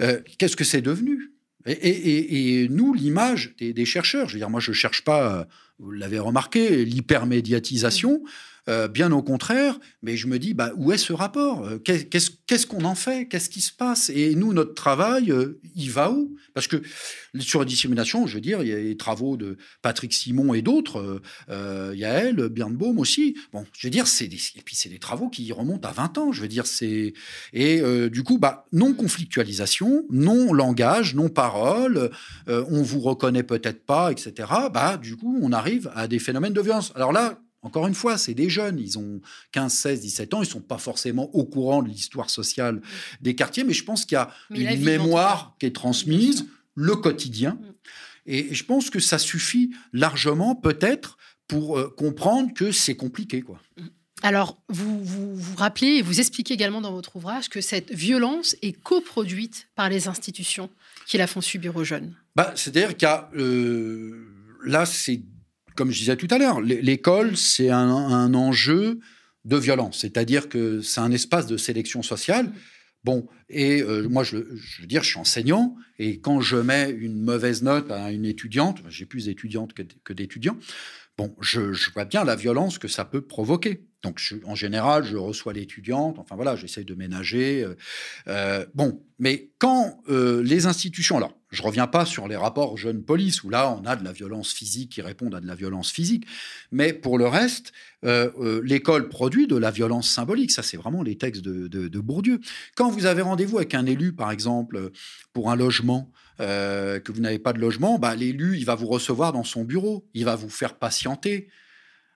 [0.01, 1.31] euh, qu'est-ce que c'est devenu?
[1.65, 5.45] Et, nous, l'image des, chercheurs, je veux dire, moi, je ne cherche pas,
[5.79, 8.23] vous l'avez remarqué, l'hypermédiatisation.
[8.69, 11.65] Euh, bien au contraire, mais je me dis, bah, où est ce rapport?
[11.65, 13.27] Euh, Qu'est-ce qu'on en fait?
[13.27, 14.09] Qu'est-ce qui se passe?
[14.09, 16.35] Et nous, notre travail, euh, il va où?
[16.53, 16.81] Parce que
[17.39, 20.61] sur la dissémination, je veux dire, il y a les travaux de Patrick Simon et
[20.61, 23.37] d'autres, il y a elle, Birnbaum aussi.
[23.53, 26.31] Bon, je veux dire, c'est et puis c'est des travaux qui remontent à 20 ans.
[26.31, 27.13] Je veux dire, c'est
[27.53, 32.09] et du coup, bah, non conflictualisation, non langage, non parole,
[32.47, 34.33] on vous reconnaît peut-être pas, etc.
[34.73, 36.91] Bah, du coup, on arrive à des phénomènes de violence.
[36.95, 40.47] Alors là, encore une fois, c'est des jeunes, ils ont 15, 16, 17 ans, ils
[40.47, 42.81] ne sont pas forcément au courant de l'histoire sociale
[43.21, 46.45] des quartiers, mais je pense qu'il y a une mémoire qui est transmise,
[46.75, 47.73] le quotidien, mm.
[48.27, 53.41] et je pense que ça suffit largement peut-être pour euh, comprendre que c'est compliqué.
[53.41, 53.59] quoi.
[53.77, 53.87] Mm.
[54.23, 58.71] Alors, vous, vous, rappelez et vous expliquez également dans votre ouvrage que cette violence est
[58.71, 60.69] coproduite par les institutions
[61.05, 62.15] qui la font subir aux jeunes.
[62.35, 63.29] Bah, C'est-à-dire qu'il y a...
[63.35, 64.27] Euh,
[64.63, 65.21] là, c'est
[65.77, 68.99] comme je disais tout à l'heure, l'école, c'est un, enjeu
[69.45, 72.51] de violence, c'est-à-dire que c'est un espace de sélection sociale.
[73.05, 77.21] Bon, et euh, moi, je, veux dire, je suis enseignant, et quand je mets une
[77.21, 80.57] mauvaise note à une étudiante, j'ai plus d'étudiantes que, d'étudiants,
[81.17, 83.86] bon, je, vois bien la violence que ça peut provoquer.
[84.03, 87.63] Donc, en général, je reçois l'étudiante, enfin voilà, j'essaye de ménager.
[87.63, 87.75] Euh,
[88.27, 93.43] euh, bon, mais quand les institutions, alors, je reviens pas sur les rapports jeunes police
[93.43, 96.25] où là on a de la violence physique qui répondent à de la violence physique,
[96.71, 97.71] mais pour le reste,
[98.05, 100.51] euh, euh, l'école produit de la violence symbolique.
[100.51, 102.39] Ça, c'est vraiment les textes de, Bourdieu.
[102.75, 104.91] Quand vous avez rendez-vous avec un élu, par exemple,
[105.33, 108.87] pour un logement, euh, que vous n'avez pas de logement, bah, l'élu, il va vous
[108.87, 111.49] recevoir dans son bureau, il va vous faire patienter.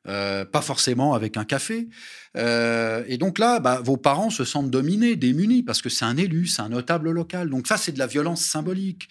[0.08, 1.88] Euh, pas forcément avec un café.
[2.36, 6.18] Euh, et donc là, bah, vos parents se sentent dominés, démunis, parce que c'est un
[6.18, 7.50] élu, c'est un notable local.
[7.50, 9.10] Donc ça, c'est de la violence symbolique.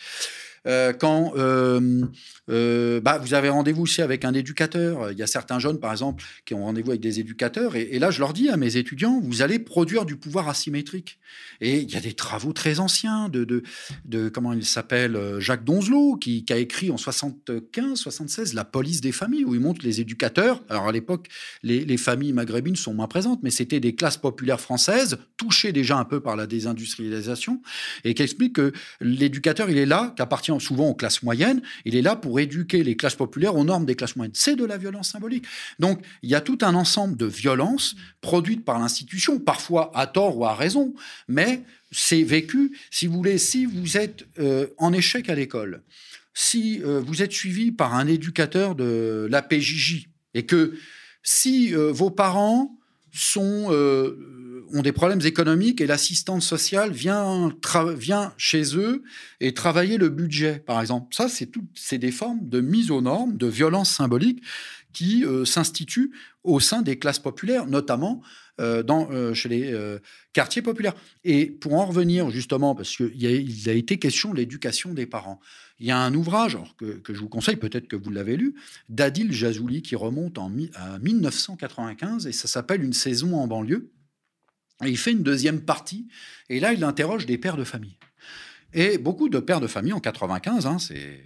[0.67, 2.03] Euh, quand euh,
[2.51, 5.93] euh, bah, vous avez rendez-vous aussi avec un éducateur, il y a certains jeunes, par
[5.93, 9.21] exemple, qui ont rendez-vous avec des éducateurs, et, là, je leur dis à mes étudiants,
[9.23, 11.19] vous allez produire du pouvoir asymétrique.
[11.61, 13.63] Et il y a des travaux très anciens de,
[14.05, 19.13] de, comment il s'appelle, Jacques Donzelot, qui, a écrit en 75, 76 La police des
[19.13, 20.63] familles, où il montre les éducateurs.
[20.69, 21.29] Alors à l'époque,
[21.63, 25.97] les, les familles maghrébines sont moins présentes, mais c'était des classes populaires françaises, touchées déjà
[25.97, 27.63] un peu par la désindustrialisation,
[28.05, 31.63] et qui explique que l'éducateur, il est là qu'à partir souvent aux classes moyennes.
[31.85, 34.35] Il est là pour éduquer les classes populaires aux normes des classes moyennes.
[34.35, 35.45] C'est de la violence symbolique.
[35.79, 40.37] Donc, il y a tout un ensemble de violences produites par l'institution, parfois à tort
[40.37, 40.95] ou à raison,
[41.29, 45.83] mais c'est vécu, si vous voulez, si vous êtes euh, en échec à l'école,
[46.35, 50.75] si euh, vous êtes suivi par un éducateur de la PJJ, et que
[51.23, 52.77] si euh, vos parents
[53.13, 53.67] sont
[54.73, 57.53] ont des problèmes économiques et l'assistante sociale vient,
[58.37, 59.03] chez eux
[59.41, 61.15] et travailler le budget, par exemple.
[61.15, 64.43] Ça, c'est des formes de mise aux normes, de violence symbolique
[64.93, 66.13] qui euh, s'instituent
[66.43, 68.23] au sein des classes populaires, notamment
[68.61, 69.99] euh, dans, euh, chez les
[70.33, 70.95] quartiers populaires.
[71.25, 75.41] Et pour en revenir justement, parce qu'il a, été question de l'éducation des parents,
[75.79, 78.55] il y a un ouvrage que, que, je vous conseille, peut-être que vous l'avez lu,
[78.89, 83.91] d'Adil Jazouli qui remonte en, à 1995 et ça s'appelle Une saison en banlieue.
[84.85, 86.09] Et il fait une deuxième partie,
[86.49, 87.99] et là, il interroge des pères de famille.
[88.73, 90.77] Et beaucoup de pères de famille, en 95, hein,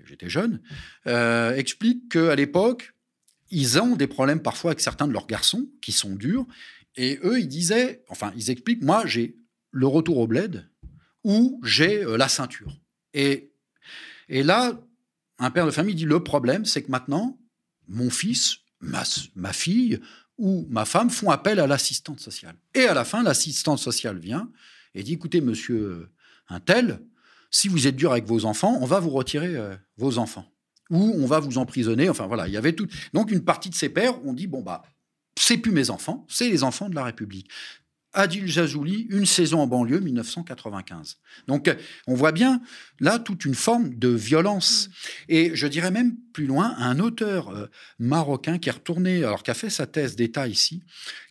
[0.07, 0.61] j'étais jeune,
[1.07, 2.95] euh, expliquent qu'à l'époque,
[3.51, 6.47] ils ont des problèmes parfois avec certains de leurs garçons, qui sont durs,
[6.97, 9.37] et eux, ils disaient, enfin, ils expliquent, moi, j'ai
[9.71, 10.69] le retour au bled,
[11.23, 12.81] ou j'ai euh, la ceinture.
[13.13, 13.53] Et,
[14.29, 14.81] et là,
[15.39, 17.39] un père de famille dit, le problème, c'est que maintenant,
[17.89, 19.03] mon fils, ma,
[19.35, 20.01] ma fille,
[20.39, 22.57] où ma femme font appel à l'assistante sociale.
[22.75, 24.51] Et à la fin, l'assistante sociale vient
[24.95, 26.09] et dit écoutez, monsieur
[26.49, 27.01] un tel,
[27.51, 30.47] si vous êtes dur avec vos enfants, on va vous retirer euh, vos enfants.
[30.91, 32.09] Ou on va vous emprisonner.
[32.09, 32.87] Enfin voilà, il y avait tout.
[33.13, 34.83] Donc une partie de ses pères ont dit bon, bah,
[35.39, 37.49] c'est plus mes enfants, c'est les enfants de la République.
[38.15, 41.19] Adil Jazouli, Une saison en banlieue, 1995.
[41.47, 41.75] Donc, euh,
[42.07, 42.63] on voit bien
[43.01, 44.89] là toute une forme de violence.
[45.29, 47.67] Et je dirais même plus loin, un auteur euh,
[47.99, 50.83] marocain qui est retourné, alors qui a fait sa thèse d'État ici,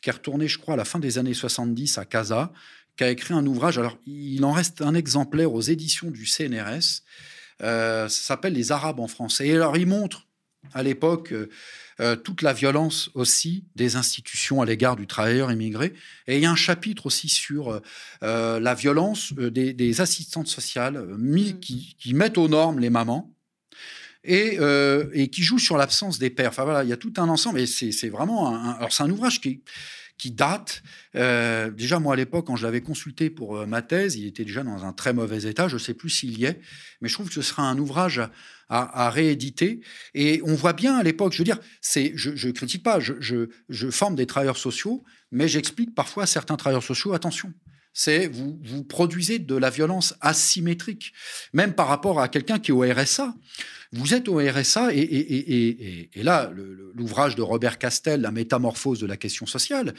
[0.02, 2.54] qui est retourné, je crois, à la fin des années 70 à Casa,
[2.98, 3.78] qui a écrit un ouvrage.
[3.78, 7.02] Alors, il en reste un exemplaire aux éditions du CNRS.
[7.62, 9.48] Euh, ça s'appelle Les Arabes en français.
[9.48, 10.28] Et alors, il montre
[10.74, 11.50] à l'époque euh,
[12.24, 15.94] toute la violence aussi des institutions à l'égard du travailleur immigré.
[16.28, 17.80] Et il y a un chapitre aussi sur euh,
[18.24, 21.60] euh, la violence des, assistantes sociales mm.
[21.60, 23.30] qui, mettent aux normes les mamans.
[24.26, 24.58] Et,
[25.34, 26.50] qui jouent sur l'absence des pères.
[26.50, 27.60] Enfin voilà, il y a tout un ensemble.
[27.60, 29.62] Et c'est vraiment un, alors c'est un ouvrage qui,
[30.18, 30.84] qui date.
[31.16, 34.46] Euh, déjà, moi, à l'époque, quand je l'avais consulté pour euh, ma thèse, il était
[34.46, 35.68] déjà dans un très mauvais état.
[35.68, 36.60] Je ne sais plus s'il y est,
[37.02, 38.22] mais je trouve que ce sera un ouvrage
[38.70, 39.82] à, rééditer.
[40.16, 43.48] Et on voit bien à l'époque, je veux dire, c'est, je ne critique pas, je,
[43.92, 47.54] forme des travailleurs sociaux, mais j'explique parfois à certains travailleurs sociaux, attention,
[47.94, 51.14] c'est vous, vous produisez de la violence asymétrique,
[51.54, 53.36] même par rapport à quelqu'un qui est au RSA.
[53.96, 56.52] Vous êtes au RSA et, là,
[56.96, 59.94] l'ouvrage de Robert Castel, La métamorphose de la question sociale,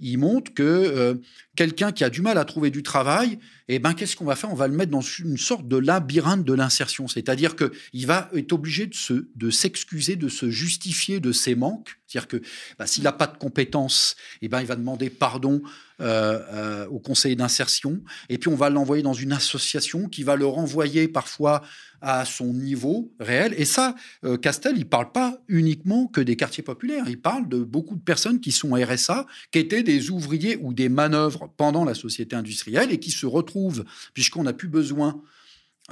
[0.00, 1.14] il montre que euh,
[1.54, 3.38] quelqu'un qui a du mal à trouver du travail,
[3.68, 4.50] eh ben, qu'est-ce qu'on va faire?
[4.50, 7.06] On va le mettre dans une sorte de labyrinthe de l'insertion.
[7.06, 11.98] C'est-à-dire qu'il va être obligé de, se, de s'excuser, de se justifier de ses manques.
[12.08, 12.42] C'est-à-dire que
[12.78, 15.62] bah, s'il n'a pas de compétences, eh ben, il va demander pardon
[16.00, 18.00] euh, euh, au conseiller d'insertion.
[18.28, 21.62] Et puis, on va l'envoyer dans une association qui va le renvoyer parfois
[22.00, 23.54] à son niveau réel.
[23.56, 23.94] Et ça,
[24.24, 27.04] euh, Castel, il parle pas uniquement que des quartiers populaires.
[27.08, 30.88] Il parle de beaucoup de personnes qui sont RSA, qui étaient des ouvriers ou des
[30.88, 33.84] manœuvres pendant la société industrielle et qui se retrouvent,
[34.14, 35.20] puisqu'on n'a plus besoin,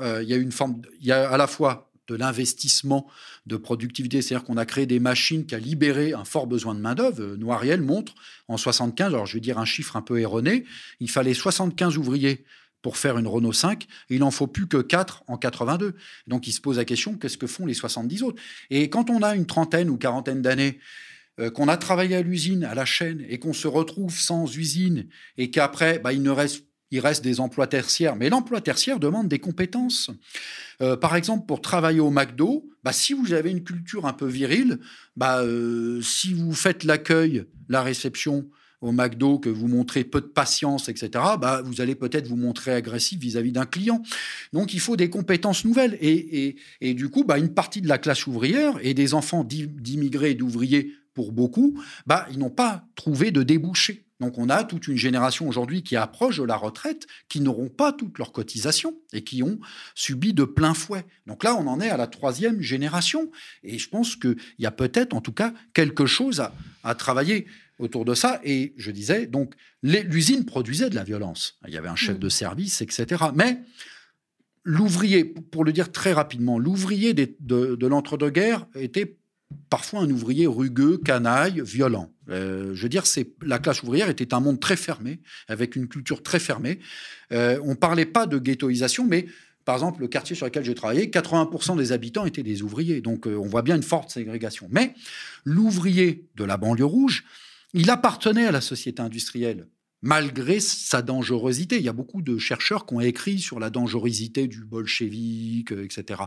[0.01, 3.07] euh, il y a une forme, il y a à la fois de l'investissement
[3.47, 6.81] de productivité, c'est-à-dire qu'on a créé des machines qui a libéré un fort besoin de
[6.81, 7.23] main-d'œuvre.
[7.23, 8.15] Euh, Noiriel montre
[8.49, 10.65] en 75, alors je vais dire un chiffre un peu erroné,
[11.01, 12.45] il fallait 75 ouvriers
[12.85, 15.95] pour faire une Renault 5, il n'en faut plus que 4 en 82.
[16.27, 18.43] Donc il se pose la question, qu'est-ce que font les 70 autres?
[18.69, 20.79] Et quand on a une trentaine ou quarantaine d'années,
[21.41, 25.09] euh, qu'on a travaillé à l'usine, à la chaîne, et qu'on se retrouve sans usine,
[25.39, 29.27] et qu'après, bah, il ne reste il reste des emplois tertiaires, mais l'emploi tertiaire demande
[29.27, 30.11] des compétences.
[30.83, 34.27] Euh, par exemple, pour travailler au McDo, bah, si vous avez une culture un peu
[34.27, 34.79] virile,
[35.17, 38.49] bah, euh, si vous faites l'accueil, la réception,
[38.85, 41.09] au McDo que vous montrez peu de patience, etc.,
[41.41, 44.03] bah, vous allez peut-être vous montrer agressif vis-à-vis d'un client.
[44.53, 45.97] Donc il faut des compétences nouvelles.
[46.03, 50.33] Et, et, du coup, bah, une partie de la classe ouvrière et des enfants d'immigrés
[50.33, 54.05] et d'ouvriers, pour beaucoup, bah, ils n'ont pas trouvé de débouché.
[54.21, 57.93] Donc on a toute une génération aujourd'hui qui approche de la retraite, qui n'auront pas
[57.93, 59.59] toutes leurs cotisations et qui ont
[59.95, 61.05] subi de plein fouet.
[61.27, 63.31] Donc là, on en est à la troisième génération.
[63.63, 66.55] Et je pense qu'il y a peut-être, en tout cas, quelque chose à,
[66.85, 67.47] à travailler
[67.79, 68.41] autour de ça.
[68.45, 71.59] Et je disais, donc, l'usine produisait de la violence.
[71.67, 72.21] Il y avait un chef mm.
[72.21, 73.25] de service, etc.
[73.35, 73.59] Mais
[74.65, 79.17] l'ouvrier, pour le dire très rapidement, l'ouvrier de, de, l'entre-deux-guerres était
[79.71, 82.13] parfois un ouvrier rugueux, canaille, violent.
[82.31, 85.87] Euh, je veux dire, c'est la classe ouvrière était un monde très fermé, avec une
[85.87, 86.81] culture très fermée.
[87.33, 89.27] Euh, on ne parlait pas de ghettoisation, mais
[89.65, 93.01] par exemple, le quartier sur lequel j'ai travaillé, 80% des habitants étaient des ouvriers.
[93.01, 94.69] Donc, euh, on voit bien une forte ségrégation.
[94.71, 94.95] Mais
[95.45, 97.25] l'ouvrier de la banlieue rouge,
[97.75, 99.69] il appartenait à la société industrielle,
[100.01, 101.77] malgré sa dangerosité.
[101.77, 105.85] Il y a beaucoup de chercheurs qui ont écrit sur la dangerosité du bolchevique, euh,
[105.85, 106.23] etc.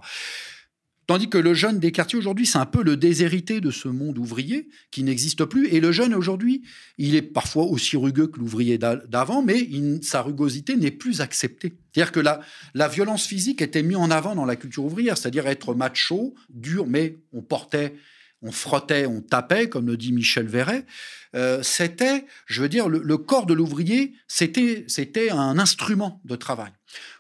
[1.08, 4.18] Tandis que le jeune des quartiers aujourd'hui, c'est un peu le déshérité de ce monde
[4.18, 5.70] ouvrier qui n'existe plus.
[5.70, 6.64] Et le jeune aujourd'hui,
[6.98, 9.70] il est parfois aussi rugueux que l'ouvrier d'avant, mais
[10.02, 11.76] sa rugosité n'est plus acceptée.
[11.94, 12.42] C'est-à-dire que la,
[12.74, 16.86] la violence physique était mise en avant dans la culture ouvrière, c'est-à-dire être macho, dur,
[16.88, 17.96] mais on portait
[18.42, 20.86] on frottait, on tapait, comme le dit Michel Verret,
[21.36, 26.72] euh, c'était, je veux dire, le, corps de l'ouvrier, c'était, c'était un instrument de travail.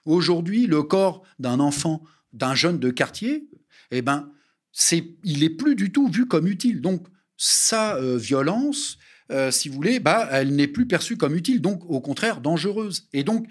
[0.05, 2.03] Aujourd'hui, le corps d'un enfant,
[2.34, 3.49] d'un jeune de quartier,
[3.91, 4.32] eh ben,
[4.72, 6.82] c'est, il est plus du tout vu comme utile.
[6.82, 7.07] Donc,
[7.38, 8.97] sa euh, violence,
[9.32, 13.07] euh, si vous voulez, bah, elle n'est plus perçue comme utile, donc au contraire dangereuse.
[13.13, 13.47] Et donc,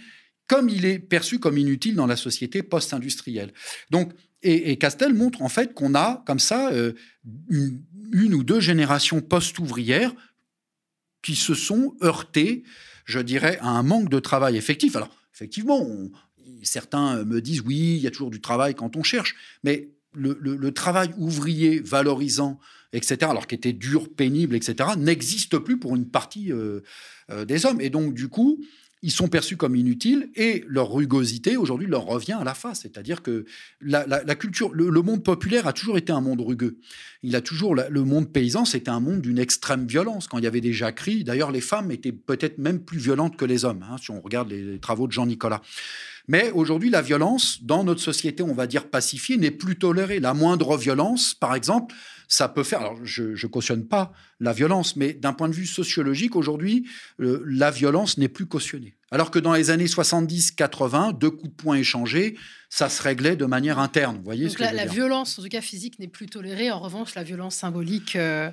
[0.46, 3.52] comme il est perçu comme inutile dans la société post-industrielle.
[3.90, 4.12] Donc,
[4.46, 6.92] et, Castel montre en fait qu'on a comme ça euh,
[7.48, 10.14] une, ou deux générations post-ouvrières
[11.22, 12.62] qui se sont heurtées,
[13.04, 14.94] je dirais, à un manque de travail effectif.
[14.94, 15.84] Alors, effectivement,
[16.62, 19.34] certains me disent oui, il y a toujours du travail quand on cherche,
[19.64, 22.58] mais le, travail ouvrier valorisant,
[22.92, 26.80] etc., alors qu'il était dur, pénible, etc., n'existe plus pour une partie euh,
[27.30, 27.80] euh, des hommes.
[27.80, 28.62] Et donc, du coup,
[29.02, 32.80] ils sont perçus comme inutiles et leur rugosité aujourd'hui leur revient à la face.
[32.80, 33.44] C'est-à-dire que
[33.80, 36.78] la, culture, le, monde populaire a toujours été un monde rugueux.
[37.26, 40.28] Il a toujours le monde paysan, c'était un monde d'une extrême violence.
[40.28, 43.44] Quand il y avait des jacqueries, d'ailleurs, les femmes étaient peut-être même plus violentes que
[43.44, 43.84] les hommes.
[43.90, 45.60] Hein, si on regarde les travaux de Jean Nicolas.
[46.28, 50.20] Mais aujourd'hui, la violence, dans notre société, on va dire pacifiée, n'est plus tolérée.
[50.20, 51.96] La moindre violence, par exemple,
[52.28, 52.78] ça peut faire.
[52.78, 56.86] Alors, je ne cautionne pas la violence, mais d'un point de vue sociologique, aujourd'hui,
[57.18, 58.94] la violence n'est plus cautionnée.
[59.12, 62.36] Alors que dans les années 70-80, deux coups de poing échangés,
[62.70, 64.16] ça se réglait de manière interne.
[64.16, 66.70] Vous voyez ce que la, je la violence, en tout cas physique, n'est plus tolérée.
[66.70, 68.16] En revanche, la violence symbolique.
[68.16, 68.50] Euh,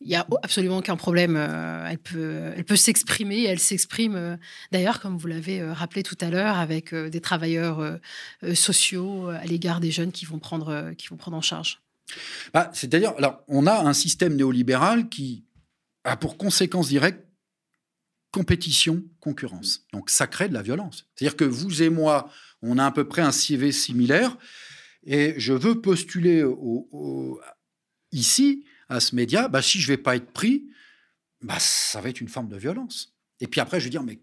[0.00, 1.34] il n'y a absolument aucun problème.
[1.36, 3.44] Euh, elle peut, elle peut s'exprimer.
[3.44, 4.36] Elle s'exprime euh,
[4.70, 7.98] d'ailleurs, comme vous l'avez euh, rappelé tout à l'heure, avec des travailleurs
[8.54, 11.80] sociaux à l'égard des jeunes qui vont prendre, qui vont prendre en charge.
[12.54, 15.44] Bah, C'est-à-dire, alors, on a un système néolibéral qui
[16.04, 17.27] a pour conséquence directe
[18.30, 19.86] compétition, concurrence.
[19.92, 21.06] Donc ça crée de la violence.
[21.14, 22.30] C'est-à-dire que vous et moi,
[22.62, 24.36] on a à peu près un CV similaire,
[25.04, 26.44] et je veux postuler
[28.12, 30.66] ici, à ce média, bah, si je ne vais pas être pris,
[31.42, 33.14] bah, ça va être une forme de violence.
[33.40, 34.18] Et puis après, je vais dire, mais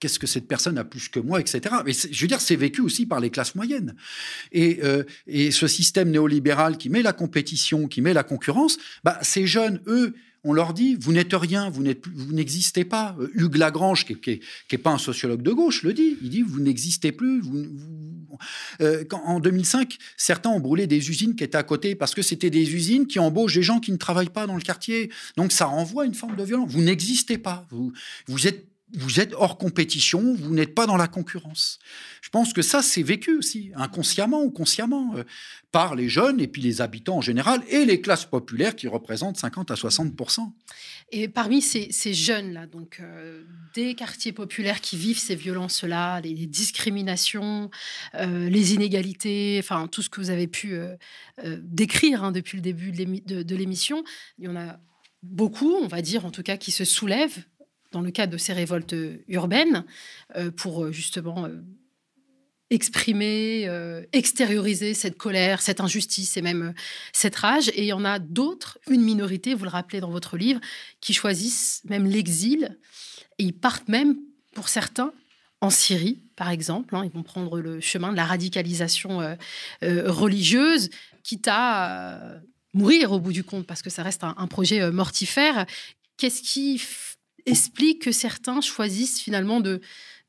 [0.00, 1.76] qu'est-ce que cette personne a plus que moi, etc.
[1.86, 3.94] Mais je veux dire, c'est vécu aussi par les classes moyennes.
[4.50, 9.18] Et, euh, et, ce système néolibéral qui met la compétition, qui met la concurrence, bah,
[9.22, 10.14] ces jeunes, eux,
[10.44, 11.82] on leur dit, vous n'êtes rien, vous
[12.32, 13.16] n'existez pas.
[13.34, 14.40] Hugues Lagrange, qui
[14.72, 16.16] n'est pas un sociologue de gauche, le dit.
[16.20, 17.42] Il dit, vous n'existez plus.
[18.80, 22.50] Euh, en 2005, certains ont brûlé des usines qui étaient à côté parce que c'était
[22.50, 25.10] des usines qui embauchent des gens qui ne travaillent pas dans le quartier.
[25.36, 26.70] Donc ça renvoie à une forme de violence.
[26.70, 27.66] Vous n'existez pas.
[27.70, 31.78] Vous êtes vous êtes hors compétition, vous n'êtes pas dans la concurrence.
[32.32, 35.24] Pense que ça, c'est vécu aussi, inconsciemment ou consciemment, euh,
[35.70, 39.36] par les jeunes et puis les habitants en général et les classes populaires qui représentent
[39.36, 40.50] 50 à 60%
[41.10, 47.70] Et parmi ces, jeunes-là, donc euh, des quartiers populaires qui vivent ces violences-là, les, discriminations,
[48.14, 50.74] euh, les inégalités, enfin tout ce que vous avez pu
[51.44, 54.04] décrire hein, depuis le début de l'émission,
[54.38, 54.80] il y en a
[55.22, 57.44] beaucoup, on va dire en tout cas, qui se soulèvent
[57.90, 58.94] dans le cadre de ces révoltes
[59.28, 59.84] urbaines,
[60.56, 60.92] pour euh,
[62.72, 66.74] justement euh, exprimer, extérioriser cette colère, cette injustice et même
[67.12, 67.68] cette rage.
[67.70, 70.60] Et il y en a d'autres, une minorité, vous le rappelez dans votre livre,
[71.00, 72.78] qui choisissent même l'exil
[73.38, 74.16] et ils partent même,
[74.54, 75.12] pour certains,
[75.60, 76.94] en Syrie, par exemple.
[76.96, 77.04] Hein.
[77.04, 79.36] ils vont prendre le chemin de la radicalisation
[79.80, 80.90] religieuse,
[81.22, 82.40] quitte à
[82.74, 85.66] mourir au bout du compte, parce que ça reste un projet mortifère.
[86.16, 86.82] Qu'est-ce qui
[87.46, 89.80] explique que certains choisissent finalement de,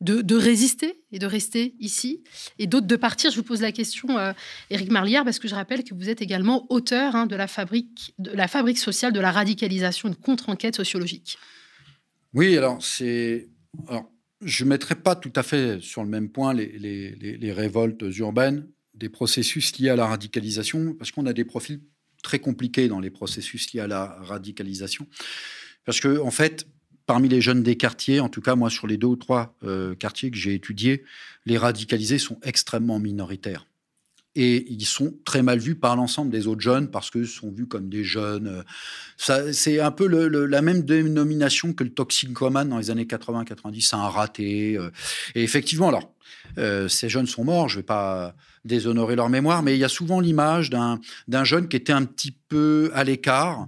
[0.02, 2.24] de, résister et de rester ici,
[2.60, 3.32] et d'autres de partir.
[3.32, 4.34] Je vous pose la question, euh,
[4.70, 8.14] Éric Marlière, parce que je rappelle que vous êtes également auteur hein, de, la fabrique,
[8.20, 11.38] de la fabrique sociale de la radicalisation, une contre-enquête sociologique.
[12.34, 13.50] Oui, alors c'est...
[13.88, 18.68] Alors, je ne mettrai pas tout à fait sur le même point les, révoltes urbaines,
[18.94, 21.82] des processus liés à la radicalisation, parce qu'on a des profils
[22.24, 25.08] très compliqués dans les processus liés à la radicalisation.
[25.86, 26.68] Parce que, en fait,
[27.06, 29.95] parmi les jeunes des quartiers, en tout cas moi sur les deux ou trois euh,
[29.95, 31.04] quartiers que j'ai étudiés,
[31.45, 33.66] les radicalisés sont extrêmement minoritaires.
[34.36, 37.68] Et ils sont très mal vus par l'ensemble des autres jeunes parce qu'ils sont vus
[37.68, 38.64] comme des jeunes.
[39.18, 44.10] C'est un peu la même dénomination que le toxicomane dans les années 80-90, c'est un
[44.10, 44.76] raté.
[44.76, 44.89] Euh.
[45.36, 46.14] Et effectivement, alors,
[46.58, 48.36] euh, ces jeunes sont morts, je ne vais pas
[48.66, 52.32] déshonorer leur mémoire, mais il y a souvent l'image d'un jeune qui était un petit
[52.32, 53.68] peu à l'écart,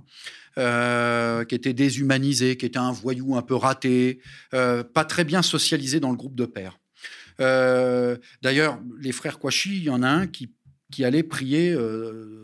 [0.57, 4.19] euh, qui était déshumanisé, qui était un voyou un peu raté,
[4.53, 6.79] euh, pas très bien socialisé dans le groupe de pères.
[7.41, 10.53] Euh, d'ailleurs, les frères Kouachi, il y en a un qui
[10.95, 11.75] qui allait prier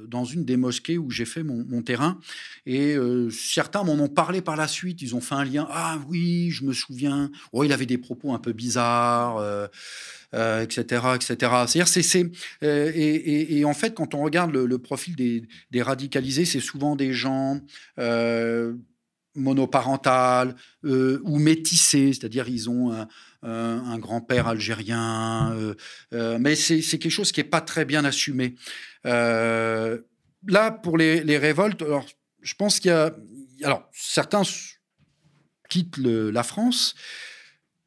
[0.08, 2.20] dans une des mosquées où j'ai fait mon, terrain.
[2.66, 2.98] Et
[3.32, 5.02] certains m'en ont parlé par la suite.
[5.02, 5.68] Ils ont fait un lien.
[5.72, 7.32] Ah oui, je me souviens.
[7.54, 9.40] Oh, il avait des propos un peu bizarres
[10.34, 11.36] etc., euh, etc.
[11.38, 12.32] C'est-à-dire, c'est,
[12.64, 17.62] euh, et, en fait, quand on regarde le, profil des, radicalisés, c'est souvent des gens
[19.36, 23.08] euh, monoparentales ou métissés, c'est-à-dire ils ont
[23.44, 25.56] un, grand-père algérien,
[26.12, 28.56] mais c'est, quelque chose qui n'est pas très bien assumé.
[29.04, 32.06] là, pour les, révoltes, alors,
[32.42, 33.16] je pense qu'il y a...
[33.64, 34.42] Alors, certains
[35.70, 36.96] quittent la France,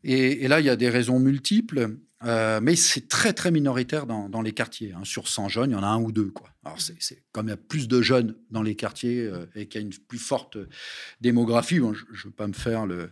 [0.04, 1.96] et, là, il y a des raisons multiples.
[2.24, 4.92] Euh, mais c'est très, très minoritaire dans, les quartiers.
[4.92, 5.04] Hein.
[5.04, 6.30] Sur 100 jeunes, il y en a un ou deux.
[6.30, 6.48] Quoi.
[6.64, 9.80] Alors, c'est, comme il y a plus de jeunes dans les quartiers euh, et qu'il
[9.80, 10.56] y a une plus forte
[11.20, 13.10] démographie, je ne veux pas me faire le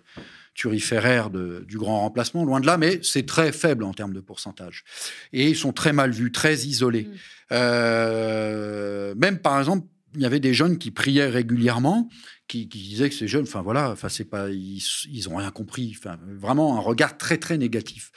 [0.55, 4.85] turiféraire du grand remplacement, loin de là, mais c'est très faible en termes de pourcentage.
[5.33, 7.05] Et ils sont très mal vus, très isolés.
[7.05, 7.17] Mmh.
[7.53, 12.09] Euh, même, par exemple, il y avait des jeunes qui priaient régulièrement,
[12.49, 15.95] qui, disaient que ces jeunes, enfin voilà, enfin c'est pas, ils, ils ont rien compris,
[15.97, 18.13] enfin vraiment un regard très très négatif.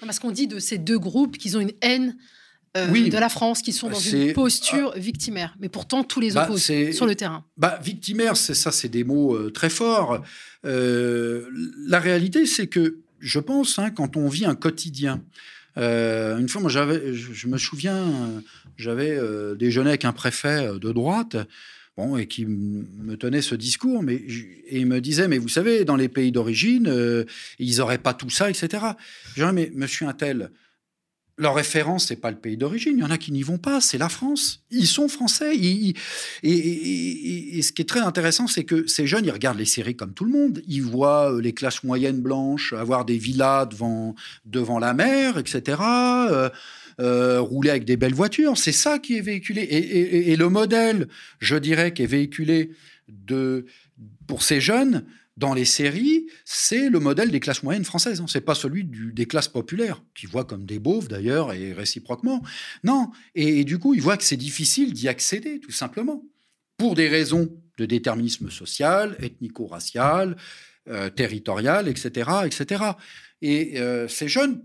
[0.00, 2.16] Parce qu'on dit de ces deux groupes qu'ils ont une haine
[2.76, 4.98] euh, de la France, qui sont dans une posture ah.
[4.98, 5.56] victimaire.
[5.60, 7.44] Mais pourtant, tous les bah, opposent sur le terrain.
[7.56, 10.22] Bah, victimaire, c'est ça, c'est des mots euh, très forts.
[10.64, 11.46] Euh,
[11.86, 15.22] la réalité, c'est que je pense, hein, quand on vit un quotidien,
[15.76, 18.04] une fois, moi, je, me souviens,
[18.76, 19.16] j'avais
[19.56, 21.36] déjeuné avec un préfet de droite
[22.18, 25.94] et qui me tenait ce discours, mais et il me disait, mais vous savez, dans
[25.94, 26.92] les pays d'origine,
[27.60, 28.84] ils n'auraient pas tout ça, etc.
[29.36, 30.50] Je disais, mais monsieur Intel,
[31.38, 32.94] leur référence, c'est pas le pays d'origine.
[32.96, 34.64] Il y en a qui n'y vont pas, c'est la France.
[34.70, 35.56] Ils sont français.
[35.56, 35.94] et,
[37.62, 40.24] ce qui est très intéressant, c'est que ces jeunes, ils regardent les séries comme tout
[40.24, 40.62] le monde.
[40.66, 44.14] Ils voient euh, les classes moyennes blanches avoir des villas devant,
[44.44, 45.80] devant la mer, etc.
[47.00, 48.58] Euh, rouler avec des belles voitures.
[48.58, 49.62] C'est ça qui est véhiculé.
[49.62, 51.06] Et, le modèle,
[51.38, 52.72] je dirais, qui est véhiculé
[53.08, 53.66] de,
[54.26, 55.04] pour ces jeunes,
[55.38, 58.20] dans les séries, c'est le modèle des classes moyennes françaises.
[58.20, 58.26] Hein.
[58.28, 62.42] C'est pas celui des classes populaires, qui voient comme des beaufs d'ailleurs, et réciproquement.
[62.82, 63.10] Non.
[63.36, 66.24] Et, du coup, ils voient que c'est difficile d'y accéder, tout simplement.
[66.76, 70.36] Pour des raisons de déterminisme social, ethnico-racial,
[70.88, 72.30] euh, territorial, etc.
[72.44, 72.82] etc.
[73.40, 74.64] Et euh, ces jeunes,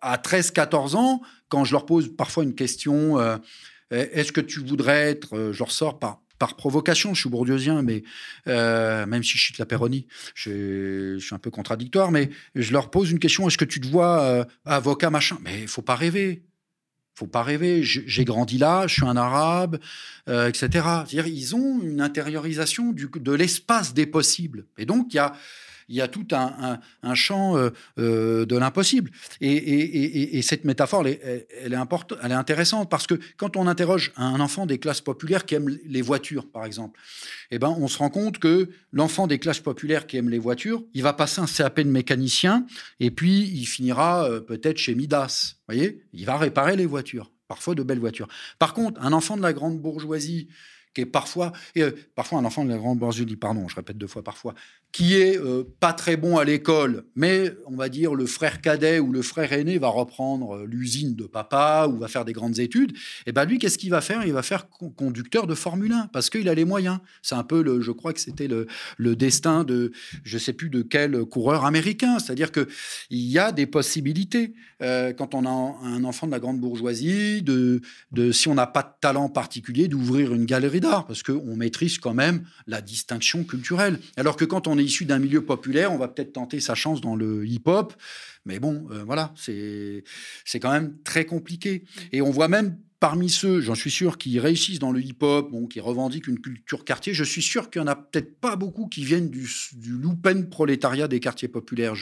[0.00, 3.36] à 13-14 ans, quand je leur pose parfois une question, euh,
[3.90, 8.02] est-ce que tu voudrais être, je leur sors par par provocation, je suis bourdieusien, mais
[8.48, 12.72] euh, même si je suis de la Péronie, je, suis un peu contradictoire, mais je
[12.72, 15.38] leur pose une question est-ce que tu te vois euh, avocat machin?
[15.42, 16.42] Mais il faut pas rêver.
[17.14, 17.82] faut pas rêver.
[17.82, 19.78] J'ai grandi là, je suis un arabe,
[20.28, 20.68] euh, etc.
[20.72, 24.66] C'est-à-dire, ils ont une intériorisation de l'espace des possibles.
[24.78, 25.34] Et donc, il y a
[25.88, 29.10] il y a tout un, champ euh, euh, de l'impossible.
[29.40, 34.66] Et, cette métaphore, elle est, elle, est intéressante parce que quand on interroge un enfant
[34.66, 37.00] des classes populaires qui aime les voitures, par exemple,
[37.50, 40.82] eh ben, on se rend compte que l'enfant des classes populaires qui aime les voitures,
[40.92, 42.66] il va passer un CAP de mécanicien
[43.00, 45.56] et puis il finira euh, peut-être chez Midas.
[45.68, 46.02] voyez?
[46.12, 48.28] Il va réparer les voitures, parfois de belles voitures.
[48.58, 50.48] Par contre, un enfant de la grande bourgeoisie,
[50.94, 51.84] qui est parfois, et,
[52.14, 54.54] parfois un enfant de la grande bourgeoisie, pardon, je répète deux fois parfois,
[54.92, 59.00] qui est euh, pas très bon à l'école, mais on va dire le frère cadet
[59.00, 62.58] ou le frère aîné va reprendre euh, l'usine de papa ou va faire des grandes
[62.58, 62.92] études,
[63.26, 64.24] et ben lui, qu'est-ce qu'il va faire?
[64.24, 66.98] Il va faire conducteur de Formule 1 parce qu'il a les moyens.
[67.22, 68.66] C'est un peu, le, je crois que c'était le,
[68.96, 69.92] le, destin de,
[70.22, 72.18] je sais plus de quel coureur américain.
[72.18, 72.68] C'est-à-dire que
[73.10, 77.42] il y a des possibilités euh, quand on a un enfant de la grande bourgeoisie,
[77.42, 77.80] de,
[78.12, 81.98] de si on n'a pas de talent particulier, d'ouvrir une galerie d'art parce qu'on maîtrise
[81.98, 83.98] quand même la distinction culturelle.
[84.16, 87.00] Alors que quand on est issu d'un milieu populaire, on va peut-être tenter sa chance
[87.00, 87.94] dans le hip-hop.
[88.46, 90.04] Mais bon, euh, voilà, c'est
[90.60, 91.84] quand même très compliqué.
[92.12, 95.78] Et on voit même parmi ceux, j'en suis sûr, qui réussissent dans le hip-hop, qui
[95.78, 99.04] revendiquent une culture quartier, je suis sûr qu'il n'y en a peut-être pas beaucoup qui
[99.04, 101.92] viennent du, du loupen prolétariat des quartiers populaires.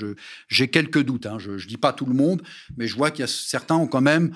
[0.46, 1.40] J'ai quelques doutes, hein.
[1.40, 2.40] je ne dis pas tout le monde,
[2.76, 4.32] mais je vois qu'il y a certains ont quand même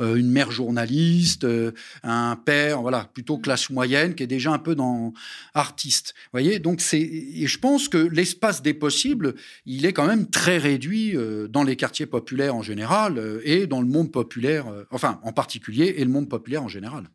[0.00, 4.58] euh, une mère journaliste, euh, un père, voilà, plutôt classe moyenne, qui est déjà un
[4.58, 5.12] peu dans
[5.54, 6.14] artiste.
[6.32, 9.34] voyez, donc et je pense que l'espace des possibles,
[9.66, 13.80] il est quand même très réduit euh, dans les quartiers populaires en général et dans
[13.80, 17.08] le monde populaire, enfin en particulier, et le monde populaire en général.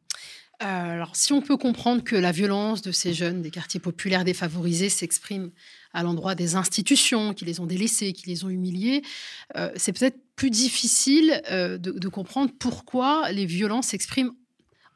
[0.60, 4.90] alors, si on peut comprendre que la violence de ces jeunes des quartiers populaires défavorisés
[4.90, 5.52] s'exprime
[5.94, 9.02] à l'endroit des institutions qui les ont délaissés, qui les ont humiliés,
[9.76, 14.34] c'est peut-être plus difficile euh, de, comprendre pourquoi les violences s'expriment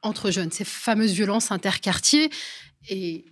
[0.02, 2.30] entre jeunes, ces fameuses violences interquartiers.
[2.90, 3.26] Et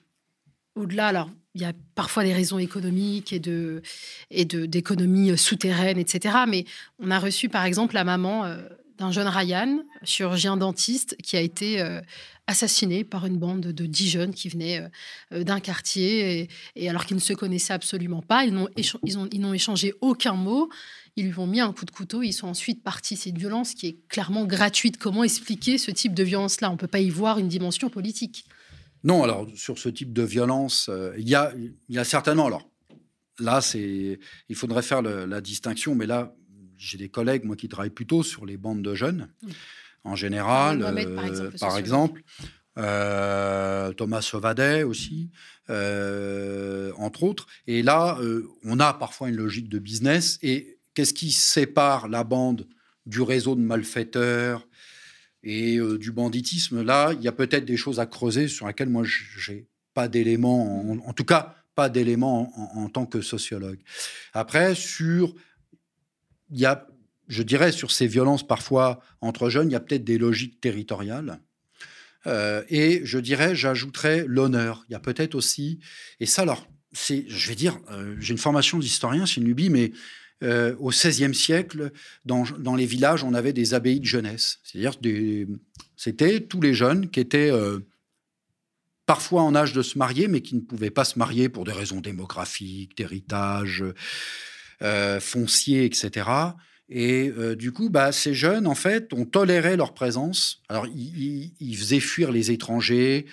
[0.76, 3.82] au-delà, alors, il y a parfois des raisons économiques et de
[4.30, 6.36] et d'économie souterraine, etc.
[6.48, 6.66] Mais
[7.00, 8.58] on a reçu, par exemple, la maman euh,
[8.98, 12.02] d'un jeune Ryan, chirurgien dentiste, qui a été euh,
[12.48, 14.90] assassiné par une bande de dix jeunes qui venaient
[15.32, 20.70] d'un quartier, et, alors qu'ils ne se connaissaient absolument pas, ils n'ont échangé aucun mot.
[21.18, 23.18] Ils lui ont mis un coup de couteau, ils sont ensuite partis.
[23.18, 24.98] C'est une violence qui est clairement gratuite.
[24.98, 26.70] Comment expliquer ce type de violence-là?
[26.70, 28.46] On ne peut pas y voir une dimension politique.
[29.04, 31.54] Non, alors sur ce type de violence, euh, il, y a,
[31.90, 32.46] y a certainement.
[32.46, 32.70] Alors
[33.40, 36.36] là, c'est, il faudrait faire la distinction, mais là,
[36.78, 39.30] j'ai des collègues, moi, qui travaillent plutôt sur les bandes de jeunes,
[40.04, 40.80] en général,
[41.60, 42.24] par exemple.
[42.80, 45.32] Euh, Thomas Sauvadet aussi,
[45.68, 47.48] entre autres.
[47.66, 48.20] Et là,
[48.64, 52.66] on a parfois une logique de business et Qu'est-ce qui sépare la bande
[53.06, 54.68] du réseau de malfaiteurs
[55.44, 56.82] et euh, du banditisme?
[56.82, 60.90] Là, il y a peut-être des choses à creuser sur lesquelles moi, j'ai pas d'éléments,
[61.06, 63.78] en, tout cas, pas d'éléments en, tant que sociologue.
[64.34, 65.36] Après, sur,
[66.50, 66.88] il y a,
[67.28, 71.40] je dirais, sur ces violences parfois entre jeunes, il y a peut-être des logiques territoriales.
[72.26, 74.84] Euh, et je dirais, j'ajouterais l'honneur.
[74.90, 75.80] Il y a peut-être aussi,
[76.20, 79.70] et ça, alors, c'est, je vais dire, euh, j'ai une formation d'historien, c'est une lubie,
[79.70, 79.92] mais
[80.44, 81.92] euh, au XVIe siècle,
[82.26, 84.60] dans, les villages, on avait des abbayes de jeunesse.
[84.64, 84.94] C'est-à-dire
[85.96, 87.52] c'était tous les jeunes qui étaient
[89.06, 91.72] parfois en âge de se marier, mais qui ne pouvaient pas se marier pour des
[91.72, 93.84] raisons démographiques, d'héritage,
[94.82, 96.30] euh, foncier, etc.
[96.90, 100.62] Et du coup, bah, ces jeunes, en fait, ont toléré leur présence.
[100.70, 103.26] Alors, ils, faisaient fuir les étrangers,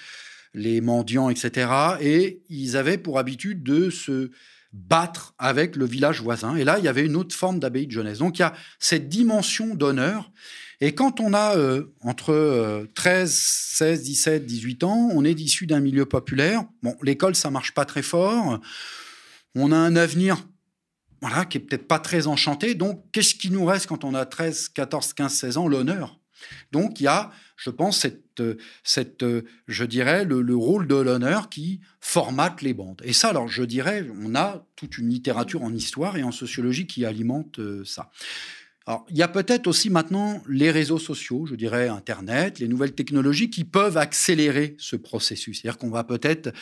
[0.54, 1.70] les mendiants, etc.
[2.00, 4.32] Et ils avaient pour habitude de se
[4.74, 6.56] battre avec le village voisin.
[6.56, 8.18] Et là, il y avait une autre forme d'abbaye de jeunesse.
[8.18, 10.32] Donc il y a cette dimension d'honneur.
[10.80, 15.80] Et quand on a euh, entre 13, 16, 17, 18 ans, on est issu d'un
[15.80, 16.64] milieu populaire.
[16.82, 18.60] Bon, l'école, ça marche pas très fort.
[19.54, 20.44] On a un avenir
[21.48, 22.74] qui est peut-être pas très enchanté.
[22.74, 25.68] Donc, qu'est-ce qui nous reste quand on a 13, 14, 15, 16 ans?
[25.68, 26.18] L'honneur.
[26.72, 28.42] Donc il y a, je pense, cette,
[28.82, 29.24] cette
[29.66, 33.00] je dirais, le, rôle de l'honneur qui formate les bandes.
[33.04, 36.86] Et ça, alors je dirais, on a toute une littérature en histoire et en sociologie
[36.86, 38.10] qui alimente euh, ça.
[39.08, 43.48] Il y a peut-être aussi maintenant les réseaux sociaux, je dirais Internet, les nouvelles technologies
[43.48, 45.62] qui peuvent accélérer ce processus.
[45.62, 46.52] C'est-à-dire qu'on va peut-être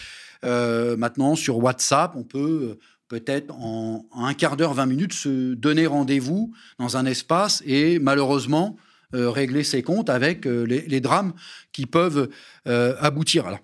[0.44, 2.78] euh, maintenant sur WhatsApp, on peut
[3.12, 8.78] peut-être en, un quart d'heure, 20 minutes, se donner rendez-vous dans un espace et malheureusement
[9.14, 11.34] euh, régler ses comptes avec euh, les, drames
[11.72, 12.30] qui peuvent
[12.66, 13.46] euh, aboutir.
[13.46, 13.60] Alors,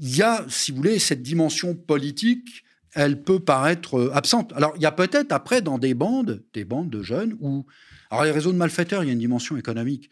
[0.00, 2.62] il y a, si vous voulez, cette dimension politique,
[2.94, 4.52] elle peut paraître absente.
[4.52, 7.66] Alors, il y a peut-être après dans des bandes, des bandes de jeunes, où,
[8.12, 10.10] alors les réseaux de malfaiteurs, il y a une dimension économique.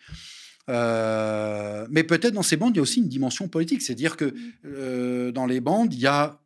[0.67, 3.83] mais peut-être dans ces bandes, il y a aussi une dimension politique.
[3.83, 6.41] C'est-à-dire que dans les bandes, il y a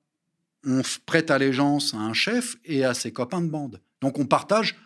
[0.69, 3.81] on prête allégeance à un chef et à ses copains de bande.
[4.03, 4.77] Donc on partage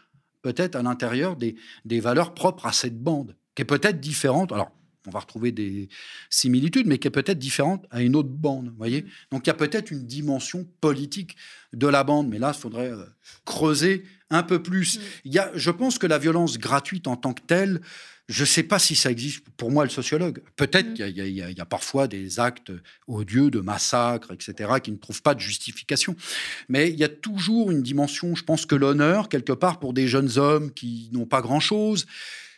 [0.43, 1.57] peut-être à l'intérieur des,
[2.01, 4.53] valeurs propres à cette bande, qui est peut-être différente.
[4.53, 4.71] Alors,
[5.09, 5.89] on va retrouver des
[6.31, 8.73] similitudes, mais qui est peut-être différente à une autre bande.
[8.77, 9.05] voyez?
[9.33, 11.37] Donc il y a peut-être une dimension politique
[11.73, 13.05] de la bande, mais là, il faudrait euh,
[13.45, 14.99] creuser un peu plus.
[14.99, 15.03] Mm.
[15.25, 17.81] Il y a, je pense que la violence gratuite en tant que telle,
[18.33, 20.43] je ne sais pas si ça existe pour moi, le sociologue.
[20.57, 22.73] Peut-être qu'il y, a parfois des actes
[23.07, 26.17] odieux de massacre, etc., qui ne trouvent pas de justification.
[26.71, 30.09] Mais il y a toujours une dimension, je pense que l'honneur, quelque part, pour des
[30.09, 32.07] jeunes hommes qui n'ont pas grand-chose,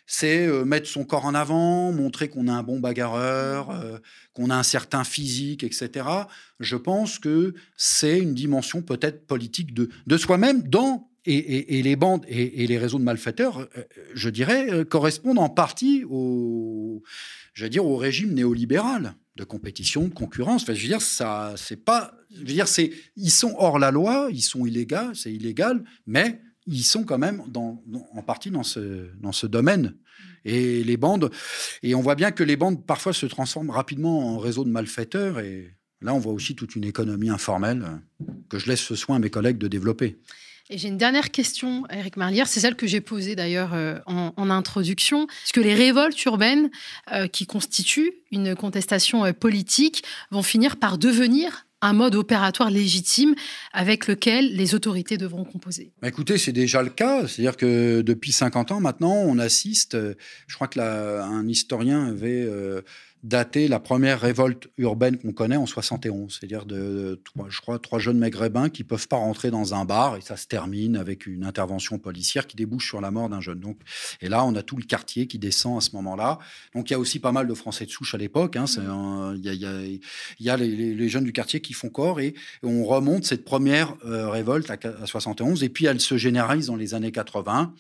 [0.07, 3.99] c'est euh, mettre son corps en avant, montrer qu'on a un bon bagarreur, euh,
[4.33, 6.07] qu'on a un certain physique, etc.
[6.61, 12.25] Je pense que c'est une dimension peut-être politique de, de soi-même dans et, les bandes
[12.29, 13.83] et, les réseaux de malfaiteurs, euh,
[14.15, 17.03] je dirais, euh, correspondent en partie au,
[17.55, 20.63] je dire, au régime néolibéral de compétition, de concurrence.
[20.63, 23.91] Enfin, je veux dire, ça, c'est pas, je veux dire, c'est, ils sont hors la
[23.91, 29.11] loi, ils sont illégaux, c'est illégal, mais ils sont quand même en partie dans ce,
[29.21, 29.97] dans ce domaine.
[30.45, 31.31] Et les bandes,
[31.83, 35.41] et on voit bien que les bandes parfois se transforment rapidement en réseaux de malfaiteurs.
[35.41, 38.03] Et là, on voit aussi toute une économie informelle
[38.51, 40.19] que je laisse ce soin à mes collègues de développer.
[40.71, 44.49] Et j'ai une dernière question, Eric Marlière, c'est celle que j'ai posée d'ailleurs euh, en,
[44.49, 45.27] introduction.
[45.45, 46.71] Est-ce que les révoltes urbaines
[47.13, 53.35] euh, qui constituent une contestation euh, politique vont finir par devenir un mode opératoire légitime
[53.75, 55.93] avec lequel les autorités devront composer?
[56.01, 57.29] Bah, Écoutez, c'est déjà le cas.
[57.29, 59.99] C'est-à-dire que depuis 50 ans maintenant, on assiste,
[60.47, 62.49] je crois que un historien avait
[63.25, 67.19] dater la première révolte urbaine qu'on connaît en 71, c'est-à-dire de,
[67.49, 70.47] je crois, trois jeunes maghrébins qui peuvent pas rentrer dans un bar et ça se
[70.47, 73.61] termine avec une intervention policière qui débouche sur la mort d'un jeune.
[73.61, 73.79] Donc,
[74.21, 76.39] et là, on a tout le quartier qui descend à ce moment-là.
[76.75, 78.57] Donc, il y a aussi pas mal de Français de souche à l'époque.
[78.57, 78.67] Hein,
[79.37, 80.01] il
[80.41, 84.29] y a, les, jeunes du quartier qui font corps et, on remonte cette première euh,
[84.29, 87.73] révolte à, à 71 et puis elle se généralise dans les années 80.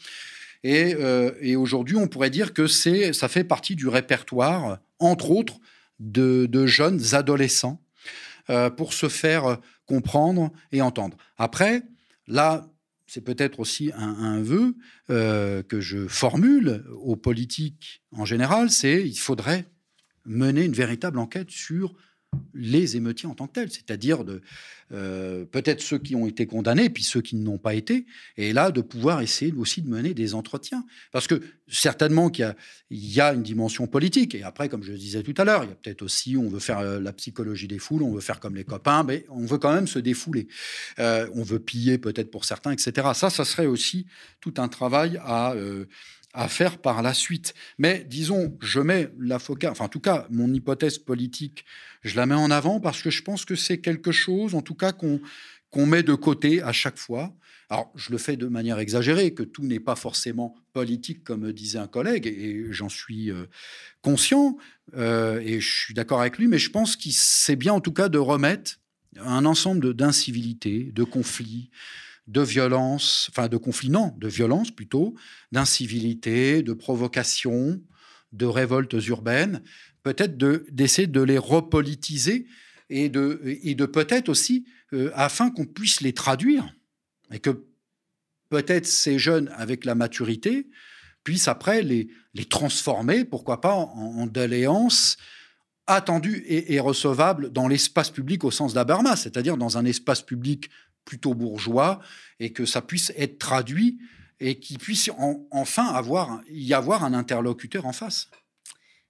[0.64, 5.58] Euh, et, aujourd'hui, on pourrait dire que c'est, ça fait partie du répertoire, entre autres,
[6.00, 7.80] de, jeunes adolescents
[8.50, 11.16] euh, pour se faire comprendre et entendre.
[11.36, 11.82] Après,
[12.26, 12.70] là,
[13.06, 14.76] c'est peut-être aussi un, vœu
[15.10, 19.66] euh, que je formule aux politiques en général, c'est il faudrait
[20.24, 21.94] mener une véritable enquête sur
[22.54, 24.24] les émeutiers en tant que tels, c'est-à-dire
[24.92, 28.06] euh, peut-être ceux qui ont été condamnés, puis ceux qui n'ont pas été,
[28.36, 32.54] et là de pouvoir essayer aussi de mener des entretiens, parce que certainement qu'il
[32.90, 35.70] y, a une dimension politique, et après, comme je le disais tout à l'heure, il
[35.70, 38.40] y a peut-être aussi, on veut faire euh, la psychologie des foules, on veut faire
[38.40, 40.48] comme les copains, mais on veut quand même se défouler,
[40.98, 43.08] euh, on veut piller peut-être pour certains, etc.
[43.14, 44.06] Ça, ça serait aussi
[44.40, 45.54] tout un travail à
[46.34, 47.54] à faire par la suite.
[47.78, 51.64] Mais disons, je mets la FOCA, enfin en tout cas, mon hypothèse politique,
[52.02, 54.74] je la mets en avant parce que je pense que c'est quelque chose, en tout
[54.74, 55.20] cas, qu'on
[55.70, 57.34] qu'on met de côté à chaque fois.
[57.68, 61.80] Alors, je le fais de manière exagérée, que tout n'est pas forcément politique, comme disait
[61.80, 63.46] un collègue, et j'en suis euh,
[64.00, 64.56] conscient,
[64.96, 67.92] euh, et je suis d'accord avec lui, mais je pense qu'il c'est bien en tout
[67.92, 68.78] cas de remettre
[69.18, 71.70] un ensemble d'incivilités, de conflits,
[72.26, 75.14] de violence, enfin de conflits, non, de violence plutôt,
[75.52, 77.82] d'incivilité, de provocation,
[78.32, 79.62] de révoltes urbaines,
[80.02, 82.46] peut-être d'essayer de, les repolitiser
[82.90, 86.74] et de, et de peut-être aussi, euh, afin qu'on puisse les traduire,
[87.30, 87.64] et que
[88.48, 90.68] peut-être ces jeunes, avec la maturité,
[91.24, 94.30] puissent après les, les transformer, pourquoi pas, en, en
[95.86, 100.70] attendues et, et recevables dans l'espace public au sens d'Abermas, c'est-à-dire dans un espace public
[101.04, 102.00] plutôt bourgeois
[102.40, 103.98] et que ça puisse être traduit
[104.40, 105.10] et qu'il puisse
[105.50, 108.28] enfin avoir, y avoir un interlocuteur en face.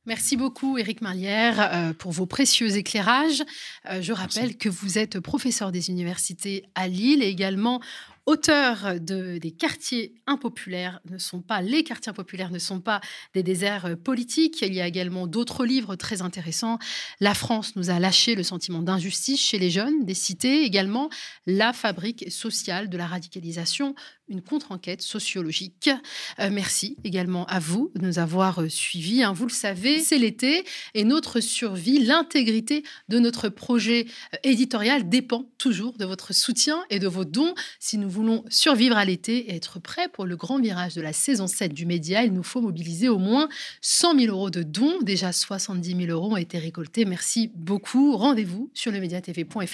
[0.06, 3.42] Merci beaucoup, Éric Marlière, euh, pour vos précieux éclairages.
[3.88, 7.80] Euh, je rappelle que vous êtes professeur des universités à Lille et également
[8.26, 13.02] Auteurs de, des quartiers impopulaires ne sont pas, les quartiers impopulaires ne sont pas
[13.34, 14.62] des déserts euh, politiques.
[14.62, 16.78] Il y a également d'autres livres très intéressants.
[17.20, 20.62] La France nous a lâché le sentiment d'injustice chez les jeunes des cités.
[20.62, 21.10] Également,
[21.46, 23.94] La fabrique sociale de la radicalisation
[24.28, 25.90] une contre-enquête sociologique.
[26.38, 29.22] Euh, merci également à vous de nous avoir euh, suivis.
[29.22, 29.32] Hein.
[29.32, 30.64] Vous le savez, c'est l'été
[30.94, 36.98] et notre survie, l'intégrité de notre projet euh, éditorial dépend toujours de votre soutien et
[36.98, 37.54] de vos dons.
[37.78, 41.12] Si nous voulons survivre à l'été et être prêts pour le grand virage de la
[41.12, 43.48] saison 7 du média, il nous faut mobiliser au moins
[43.82, 44.98] 100 000 euros de dons.
[45.02, 47.04] Déjà 70 000 euros ont été récoltés.
[47.04, 48.16] Merci beaucoup.
[48.16, 48.98] Rendez-vous sur le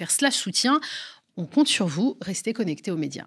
[0.08, 0.80] slash soutien.
[1.36, 2.16] On compte sur vous.
[2.20, 3.26] Restez connectés aux médias.